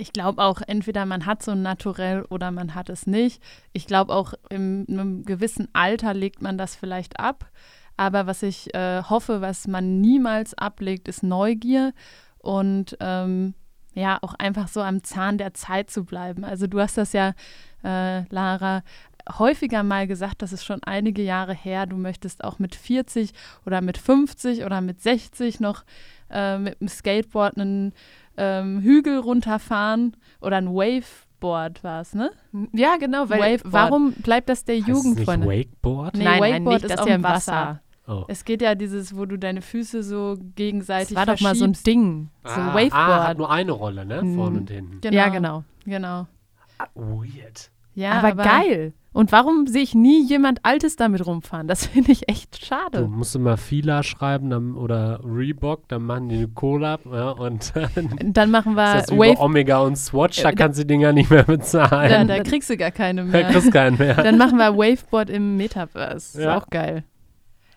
Ich 0.04 0.12
glaube 0.12 0.44
auch, 0.44 0.60
entweder 0.68 1.06
man 1.06 1.26
hat 1.26 1.42
so 1.42 1.52
ein 1.52 1.62
Naturell 1.62 2.24
oder 2.24 2.52
man 2.52 2.76
hat 2.76 2.90
es 2.90 3.08
nicht. 3.08 3.42
Ich 3.72 3.88
glaube 3.88 4.14
auch, 4.14 4.34
in 4.50 4.86
einem 4.90 5.24
gewissen 5.24 5.70
Alter 5.72 6.14
legt 6.14 6.42
man 6.42 6.58
das 6.58 6.76
vielleicht 6.76 7.22
ab. 7.22 7.50
Aber 7.96 8.28
was 8.28 8.44
ich 8.44 8.76
äh, 8.76 9.02
hoffe, 9.04 9.40
was 9.40 9.66
man 9.66 10.02
niemals 10.02 10.56
ablegt, 10.56 11.08
ist 11.08 11.24
Neugier 11.24 11.94
und 12.40 12.98
ähm, 13.00 13.54
ja, 13.94 14.18
auch 14.22 14.34
einfach 14.34 14.68
so 14.68 14.82
am 14.82 15.06
Zahn 15.06 15.38
der 15.38 15.54
Zeit 15.54 15.90
zu 15.90 16.04
bleiben. 16.04 16.44
Also 16.44 16.68
du 16.68 16.82
hast 16.82 16.98
das 16.98 17.14
ja, 17.14 17.34
äh, 17.86 18.24
Lara, 18.28 18.84
häufiger 19.40 19.84
mal 19.84 20.06
gesagt, 20.06 20.42
das 20.42 20.52
ist 20.52 20.66
schon 20.66 20.84
einige 20.84 21.22
Jahre 21.22 21.54
her, 21.54 21.86
du 21.86 21.96
möchtest 21.96 22.44
auch 22.44 22.60
mit 22.60 22.76
40 22.76 23.32
oder 23.66 23.80
mit 23.80 23.98
50 23.98 24.66
oder 24.66 24.82
mit 24.82 25.02
60 25.02 25.62
noch 25.62 25.86
äh, 26.34 26.58
mit 26.58 26.80
dem 26.82 26.88
Skateboard 26.88 27.58
einen 27.58 27.94
ähm, 28.38 28.82
Hügel 28.82 29.20
runterfahren 29.20 30.18
oder 30.42 30.58
ein 30.58 30.68
Waveboard 30.68 31.84
war 31.84 32.02
es, 32.02 32.14
ne? 32.16 32.32
Ja, 32.74 32.98
genau, 32.98 33.30
weil 33.30 33.40
Waveboard. 33.40 33.74
warum 33.74 34.14
bleibt 34.14 34.50
das 34.50 34.66
der 34.66 34.80
Jugend 34.80 35.22
von? 35.22 35.46
Wakeboard? 35.46 36.16
Nee, 36.18 36.24
nein, 36.24 36.42
Wakeboard 36.42 36.64
nein, 36.64 36.74
nicht, 36.74 36.84
ist 36.86 37.00
das 37.00 37.06
ja 37.08 37.16
im 37.16 37.24
Wasser. 37.24 37.52
Wasser. 37.52 37.80
Oh. 38.06 38.26
Es 38.28 38.44
geht 38.44 38.62
ja 38.62 38.76
dieses, 38.76 39.16
wo 39.16 39.26
du 39.26 39.38
deine 39.38 39.62
Füße 39.62 40.04
so 40.04 40.36
gegenseitig 40.56 41.16
Das 41.16 41.28
war 41.28 41.34
doch 41.34 41.42
mal 41.42 41.56
so 41.56 41.64
ein 41.64 41.78
Ding, 41.86 42.30
so 42.44 42.54
ein 42.54 42.70
ah, 42.70 42.76
Waveboard. 42.76 42.94
Ah, 42.94 43.28
hat 43.30 43.38
nur 43.38 43.50
eine 43.50 43.72
Rolle, 43.72 44.06
ne? 44.06 44.22
Mhm. 44.22 44.36
Vorne 44.36 44.58
und 44.60 44.70
hinten. 44.70 45.00
Genau. 45.00 45.16
Ja, 45.16 45.30
genau. 45.30 45.64
Genau. 45.86 46.28
Ah, 46.80 46.88
weird. 46.96 47.72
Ja, 47.94 48.14
aber, 48.14 48.30
aber 48.30 48.44
geil. 48.44 48.94
Und 49.14 49.32
warum 49.32 49.68
sehe 49.68 49.84
ich 49.84 49.94
nie 49.94 50.26
jemand 50.28 50.66
Altes 50.66 50.96
damit 50.96 51.26
rumfahren? 51.26 51.68
Das 51.68 51.86
finde 51.88 52.12
ich 52.12 52.28
echt 52.30 52.66
schade. 52.66 53.00
Du 53.00 53.08
musst 53.08 53.36
immer 53.36 53.58
Fila 53.58 54.04
schreiben 54.04 54.50
dann, 54.50 54.76
oder 54.76 55.22
Reebok, 55.24 55.88
dann 55.88 56.04
machen 56.04 56.30
die 56.30 56.38
eine 56.38 56.48
Collab 56.50 57.02
ja, 57.06 57.30
und 57.30 57.74
dann, 57.76 58.34
dann 58.34 58.52
machen 58.52 58.76
wir 58.76 58.98
ist 58.98 59.10
das 59.10 59.18
Wave 59.18 59.40
Omega 59.40 59.80
und 59.80 59.98
Swatch, 59.98 60.42
da 60.42 60.52
kannst 60.52 60.80
du 60.80 60.84
die 60.84 60.88
Dinger 60.88 61.14
nicht 61.14 61.30
mehr 61.30 61.44
bezahlen. 61.44 62.10
Dann, 62.10 62.28
da 62.28 62.44
kriegst 62.44 62.70
du 62.70 62.78
gar 62.78 62.92
keine 62.92 63.24
mehr. 63.24 63.44
Da 63.44 63.52
kriegst 63.52 63.72
keinen 63.72 63.98
mehr. 63.98 64.16
Dann 64.16 64.38
machen 64.38 64.58
wir 64.58 64.76
Waveboard 64.76 65.30
im 65.30 65.58
Metaverse. 65.58 66.42
Ja. 66.42 66.58
Ist 66.58 66.64
auch 66.64 66.70
geil. 66.70 67.04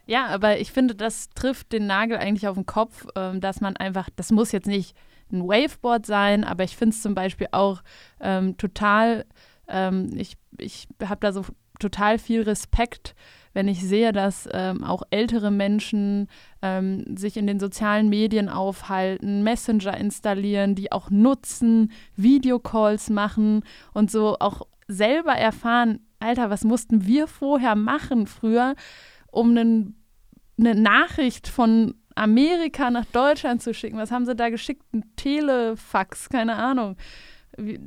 Ja, 0.07 0.27
aber 0.27 0.59
ich 0.61 0.71
finde, 0.73 0.95
das 0.95 1.31
trifft 1.31 1.73
den 1.73 1.87
Nagel 1.87 2.17
eigentlich 2.17 2.47
auf 2.47 2.55
den 2.55 2.65
Kopf, 2.67 3.07
ähm, 3.17 3.41
dass 3.41 3.61
man 3.61 3.77
einfach, 3.77 4.09
das 4.15 4.31
muss 4.31 4.53
jetzt 4.53 4.69
nicht 4.69 4.97
ein 5.33 5.43
Waveboard 5.43 6.07
sein, 6.07 6.45
aber 6.45 6.63
ich 6.63 6.77
finde 6.77 6.95
es 6.95 7.03
zum 7.03 7.15
Beispiel 7.15 7.49
auch 7.51 7.83
ähm, 8.21 8.57
total, 8.57 9.25
ähm, 9.69 10.11
ich, 10.17 10.37
ich 10.59 10.89
habe 11.03 11.21
da 11.21 11.33
so 11.33 11.45
total 11.79 12.19
viel 12.19 12.43
Respekt, 12.43 13.15
wenn 13.53 13.69
ich 13.69 13.83
sehe, 13.83 14.13
dass 14.13 14.49
ähm, 14.53 14.85
auch 14.85 15.03
ältere 15.11 15.51
Menschen 15.51 16.29
ähm, 16.61 17.17
sich 17.17 17.37
in 17.37 17.47
den 17.47 17.59
sozialen 17.59 18.09
Medien 18.09 18.49
aufhalten, 18.49 19.43
Messenger 19.43 19.97
installieren, 19.97 20.75
die 20.75 20.93
auch 20.93 21.11
nutzen, 21.11 21.91
Videocalls 22.17 23.09
machen 23.09 23.63
und 23.95 24.11
so 24.11 24.37
auch 24.39 24.63
selber 24.89 25.33
erfahren, 25.33 26.01
Alter, 26.19 26.51
was 26.51 26.65
mussten 26.65 27.07
wir 27.07 27.27
vorher 27.27 27.77
machen 27.77 28.27
früher, 28.27 28.75
um 29.31 29.51
einen, 29.51 30.03
eine 30.59 30.75
Nachricht 30.75 31.49
von 31.49 31.95
Amerika 32.15 32.91
nach 32.91 33.05
Deutschland 33.07 33.63
zu 33.63 33.75
schicken. 33.75 33.99
Was 33.99 34.11
haben 34.11 34.27
sie 34.27 34.35
da 34.35 34.49
geschickt? 34.49 34.83
Ein 34.93 35.05
Telefax, 35.17 36.29
keine 36.29 36.57
Ahnung. 36.57 36.97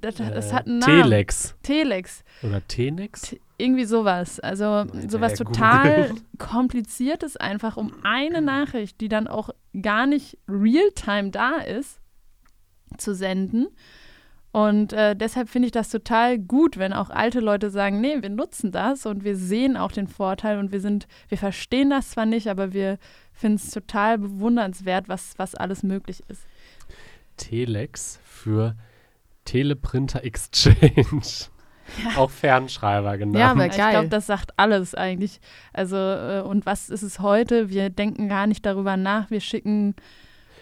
Das, 0.01 0.15
das, 0.15 0.53
hat 0.53 0.67
einen 0.67 0.79
Namen. 0.79 1.03
Telex. 1.03 1.55
Telex. 1.62 2.23
Oder 2.43 2.67
Tenex? 2.67 3.36
irgendwie 3.60 3.86
sowas. 3.86 4.39
Also 4.39 4.86
sowas 5.08 5.34
total 5.34 6.12
kompliziertes 6.39 7.38
einfach, 7.38 7.77
um 7.77 7.93
eine 8.03 8.41
Nachricht, 8.41 8.99
die 9.01 9.10
dann 9.10 9.27
auch 9.27 9.49
gar 9.79 10.08
nicht 10.08 10.38
real-time 10.47 11.29
da 11.29 11.58
ist, 11.58 11.99
zu 12.97 13.13
senden. 13.13 13.67
Und 14.51 14.93
äh, 14.93 15.15
deshalb 15.15 15.47
finde 15.49 15.67
ich 15.67 15.71
das 15.71 15.89
total 15.89 16.39
gut, 16.39 16.77
wenn 16.77 16.91
auch 16.91 17.12
alte 17.12 17.39
Leute 17.39 17.69
sagen, 17.69 18.01
nee, 18.01 18.19
wir 18.21 18.32
nutzen 18.32 18.71
das 18.71 19.05
und 19.05 19.23
wir 19.23 19.36
sehen 19.36 19.77
auch 19.77 19.91
den 19.91 20.08
Vorteil 20.08 20.58
und 20.58 20.71
wir 20.71 20.82
sind, 20.82 21.08
wir 21.27 21.38
verstehen 21.38 21.91
das 21.91 22.10
zwar 22.12 22.25
nicht, 22.25 22.47
aber 22.47 22.73
wir 22.73 22.97
finden 23.32 23.58
es 23.58 23.69
total 23.69 24.17
bewundernswert, 24.17 25.08
was, 25.08 25.34
was 25.38 25.53
alles 25.53 25.84
möglich 25.84 26.23
ist. 26.29 26.47
Telex 27.38 28.19
für 28.23 28.75
Teleprinter 29.49 30.23
Exchange. 30.23 31.49
Ja. 32.03 32.17
Auch 32.17 32.29
Fernschreiber 32.29 33.17
genannt. 33.17 33.39
Ja, 33.39 33.49
aber 33.49 33.67
geil. 33.67 33.79
Ich 33.79 33.89
glaube, 33.89 34.09
das 34.09 34.27
sagt 34.27 34.51
alles 34.57 34.93
eigentlich. 34.93 35.39
Also, 35.73 35.95
äh, 35.95 36.43
und 36.45 36.67
was 36.67 36.89
ist 36.89 37.01
es 37.01 37.19
heute? 37.19 37.69
Wir 37.71 37.89
denken 37.89 38.29
gar 38.29 38.45
nicht 38.45 38.63
darüber 38.63 38.95
nach. 38.95 39.31
Wir 39.31 39.39
schicken 39.39 39.95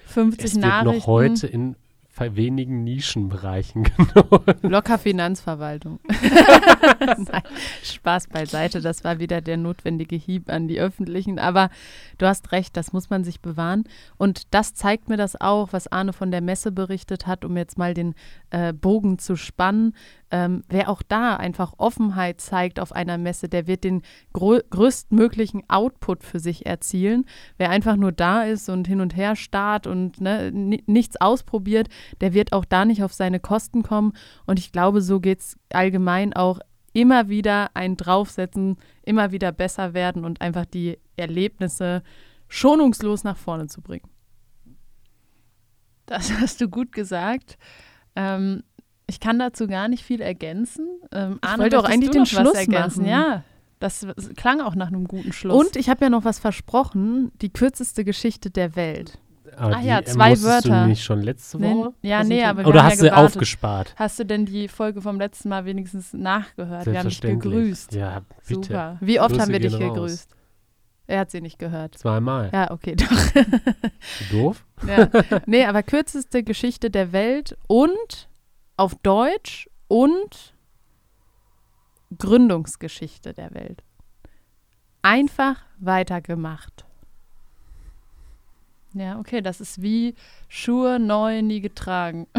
50 0.06 0.46
es 0.46 0.56
wird 0.56 0.66
Nachrichten. 0.66 1.00
noch 1.00 1.08
heute 1.08 1.48
in 1.48 1.76
wenigen 2.20 2.84
Nischenbereichen 2.84 3.84
genutzt. 3.98 4.64
Locker 4.64 4.98
Finanzverwaltung. 4.98 6.00
Nein, 7.00 7.44
Spaß 7.84 8.28
beiseite, 8.28 8.82
das 8.82 9.04
war 9.04 9.20
wieder 9.20 9.42
der 9.42 9.58
notwendige 9.58 10.16
Hieb 10.16 10.50
an 10.50 10.68
die 10.68 10.80
Öffentlichen. 10.80 11.40
Aber 11.40 11.70
du 12.18 12.26
hast 12.26 12.52
recht, 12.52 12.76
das 12.76 12.94
muss 12.94 13.10
man 13.10 13.24
sich 13.24 13.42
bewahren. 13.42 13.84
Und 14.18 14.54
das 14.54 14.74
zeigt 14.74 15.10
mir 15.10 15.18
das 15.18 15.40
auch, 15.40 15.74
was 15.74 15.92
Arne 15.92 16.14
von 16.14 16.32
der 16.32 16.42
Messe 16.42 16.72
berichtet 16.72 17.28
hat, 17.28 17.46
um 17.46 17.56
jetzt 17.58 17.78
mal 17.78 17.94
den 17.94 18.16
äh, 18.50 18.74
Bogen 18.74 19.20
zu 19.20 19.36
spannen. 19.36 19.94
Ähm, 20.30 20.64
wer 20.68 20.90
auch 20.90 21.02
da 21.08 21.38
einfach 21.38 21.74
Offenheit 21.78 22.42
zeigt 22.42 22.82
auf 22.82 22.92
einer 22.92 23.18
Messe, 23.18 23.48
der 23.48 23.66
wird 23.66 23.86
den 23.86 24.02
größtmöglichen 24.34 25.64
Output 25.70 26.24
für 26.24 26.40
sich 26.40 26.66
erzielen. 26.66 27.26
Wer 27.58 27.70
einfach 27.70 27.96
nur 27.96 28.12
da 28.12 28.44
ist 28.44 28.68
und 28.68 28.88
hin 28.88 29.00
und 29.00 29.16
her 29.16 29.38
starrt 29.38 29.88
und 29.88 30.20
ne, 30.20 30.52
nichts 30.52 31.20
ausprobiert, 31.22 31.88
der 32.22 32.34
wird 32.34 32.54
auch 32.54 32.66
da 32.66 32.86
nicht 32.86 33.04
auf 33.04 33.14
seine 33.14 33.40
Kosten 33.40 33.84
kommen. 33.84 34.14
Und 34.46 34.60
ich 34.60 34.72
glaube, 34.72 35.02
so 35.02 35.20
geht 35.20 35.40
es 35.40 35.58
allgemein 35.72 36.34
auch 36.34 36.60
immer 36.94 37.30
wieder 37.30 37.70
ein 37.76 37.96
Draufsetzen, 37.96 38.78
immer 39.04 39.32
wieder 39.32 39.52
besser 39.52 39.94
werden 39.94 40.26
und 40.26 40.42
einfach 40.42 40.66
die 40.66 40.98
Erlebnisse 41.16 42.02
schonungslos 42.48 43.24
nach 43.24 43.38
vorne 43.38 43.68
zu 43.68 43.82
bringen. 43.82 44.10
Das 46.06 46.32
hast 46.40 46.62
du 46.62 46.70
gut 46.70 46.92
gesagt. 46.92 47.58
Ähm, 48.16 48.64
ich 49.06 49.20
kann 49.20 49.40
dazu 49.40 49.68
gar 49.68 49.88
nicht 49.88 50.04
viel 50.04 50.22
ergänzen. 50.22 50.88
Ähm, 51.12 51.40
ich 51.42 51.50
Arne, 51.50 51.64
wollte 51.64 51.80
auch 51.80 51.84
eigentlich 51.84 52.12
den 52.12 52.26
Schluss 52.26 52.54
ergänzen. 52.56 53.04
Machen. 53.04 53.12
Ja, 53.12 53.44
Das 53.80 54.08
klang 54.36 54.60
auch 54.62 54.76
nach 54.76 54.88
einem 54.88 55.08
guten 55.08 55.34
Schluss. 55.34 55.56
Und 55.56 55.76
ich 55.76 55.90
habe 55.90 56.06
ja 56.06 56.10
noch 56.10 56.26
was 56.26 56.40
versprochen, 56.40 57.32
die 57.42 57.52
kürzeste 57.52 58.04
Geschichte 58.04 58.50
der 58.50 58.76
Welt. 58.76 59.20
Aber 59.58 59.76
die, 59.78 59.88
ja, 59.88 60.00
äh, 60.00 60.04
zwei 60.06 60.30
musstest 60.30 60.66
Wörter. 60.68 60.82
du 60.84 60.88
nicht 60.88 61.04
schon 61.04 61.22
letzte 61.22 61.58
Nee, 61.60 61.74
Woche? 61.74 61.94
ja, 62.02 62.24
nee, 62.24 62.44
aber 62.44 62.60
wir 62.64 62.68
Oder 62.68 62.84
haben 62.84 62.92
hast 62.92 62.98
ja 63.02 63.04
du 63.06 63.10
gewartet. 63.10 63.36
aufgespart? 63.36 63.94
Hast 63.98 64.20
du 64.20 64.26
denn 64.26 64.46
die 64.46 64.68
Folge 64.68 65.02
vom 65.02 65.20
letzten 65.20 65.50
Mal 65.50 65.66
wenigstens 65.66 66.14
nachgehört? 66.14 66.86
Wir 66.86 67.00
haben 67.00 67.10
dich 67.10 67.22
gegrüßt. 67.22 67.94
Ja, 67.94 68.22
bitte. 68.48 68.62
Super. 68.64 68.98
Wie 69.02 69.20
oft 69.20 69.30
Grüße 69.30 69.42
haben 69.42 69.52
wir 69.52 69.60
dich 69.60 69.74
raus. 69.74 69.80
gegrüßt? 69.80 70.36
Er 71.10 71.20
hat 71.22 71.32
sie 71.32 71.40
nicht 71.42 71.58
gehört. 71.58 71.98
Zweimal. 71.98 72.50
Ja, 72.54 72.70
okay, 72.72 72.96
doch. 72.98 73.08
Doof? 74.32 74.66
ja. 74.88 75.10
Nee, 75.46 75.66
aber 75.66 75.82
kürzeste 75.82 76.44
Geschichte 76.44 76.90
der 76.92 77.12
Welt 77.14 77.58
und 77.68 78.28
auf 78.76 78.94
Deutsch 79.04 79.70
und 79.88 80.54
Gründungsgeschichte 82.18 83.34
der 83.34 83.54
Welt. 83.54 83.84
Einfach 85.02 85.58
weitergemacht. 85.80 86.86
Ja, 88.94 89.20
okay, 89.20 89.42
das 89.42 89.62
ist 89.62 89.82
wie 89.82 90.16
Schuhe 90.48 91.00
neu, 91.00 91.42
nie 91.42 91.62
getragen. 91.62 92.28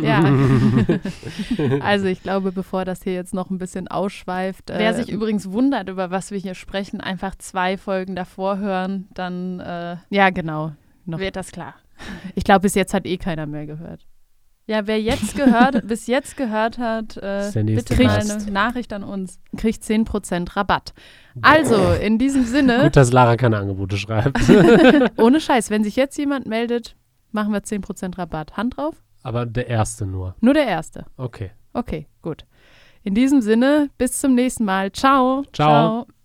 Ja. 0.00 0.22
also 1.80 2.06
ich 2.06 2.22
glaube, 2.22 2.52
bevor 2.52 2.84
das 2.84 3.02
hier 3.02 3.14
jetzt 3.14 3.34
noch 3.34 3.50
ein 3.50 3.58
bisschen 3.58 3.88
ausschweift. 3.88 4.68
Wer 4.68 4.90
äh, 4.90 4.94
sich 4.94 5.10
übrigens 5.10 5.50
wundert, 5.50 5.88
über 5.88 6.12
was 6.12 6.30
wir 6.30 6.38
hier 6.38 6.54
sprechen, 6.54 7.00
einfach 7.00 7.34
zwei 7.34 7.76
Folgen 7.76 8.14
davor 8.14 8.58
hören, 8.58 9.08
dann 9.14 9.58
äh, 9.58 9.96
Ja, 10.10 10.30
genau. 10.30 10.70
Noch. 11.04 11.18
wird 11.18 11.34
das 11.34 11.50
klar. 11.50 11.74
Ich 12.36 12.44
glaube, 12.44 12.60
bis 12.60 12.76
jetzt 12.76 12.94
hat 12.94 13.06
eh 13.06 13.16
keiner 13.16 13.46
mehr 13.46 13.66
gehört. 13.66 14.06
Ja, 14.68 14.86
wer 14.86 15.00
jetzt 15.00 15.34
gehört, 15.34 15.86
bis 15.88 16.06
jetzt 16.06 16.36
gehört 16.36 16.76
hat, 16.76 17.16
äh, 17.16 17.50
bitte 17.64 18.02
mal 18.02 18.18
eine 18.18 18.50
Nachricht 18.52 18.92
an 18.92 19.02
uns. 19.02 19.40
Kriegt 19.56 19.82
10% 19.82 20.54
Rabatt. 20.56 20.92
Also, 21.40 21.92
in 21.92 22.18
diesem 22.18 22.44
Sinne, 22.44 22.82
Gut, 22.82 22.96
dass 22.96 23.10
Lara 23.10 23.36
keine 23.36 23.56
Angebote 23.56 23.96
schreibt. 23.96 24.38
ohne 25.16 25.40
Scheiß, 25.40 25.70
wenn 25.70 25.84
sich 25.84 25.96
jetzt 25.96 26.18
jemand 26.18 26.46
meldet, 26.46 26.96
machen 27.32 27.52
wir 27.52 27.60
10% 27.60 28.18
Rabatt. 28.18 28.58
Hand 28.58 28.76
drauf? 28.76 29.02
Aber 29.22 29.46
der 29.46 29.68
erste 29.68 30.04
nur. 30.04 30.36
Nur 30.40 30.52
der 30.52 30.66
Erste. 30.66 31.06
Okay. 31.16 31.50
Okay, 31.72 32.06
gut. 32.20 32.44
In 33.02 33.14
diesem 33.14 33.40
Sinne, 33.40 33.88
bis 33.96 34.20
zum 34.20 34.34
nächsten 34.34 34.64
Mal. 34.64 34.92
Ciao. 34.92 35.44
Ciao. 35.52 36.04
Ciao. 36.04 36.17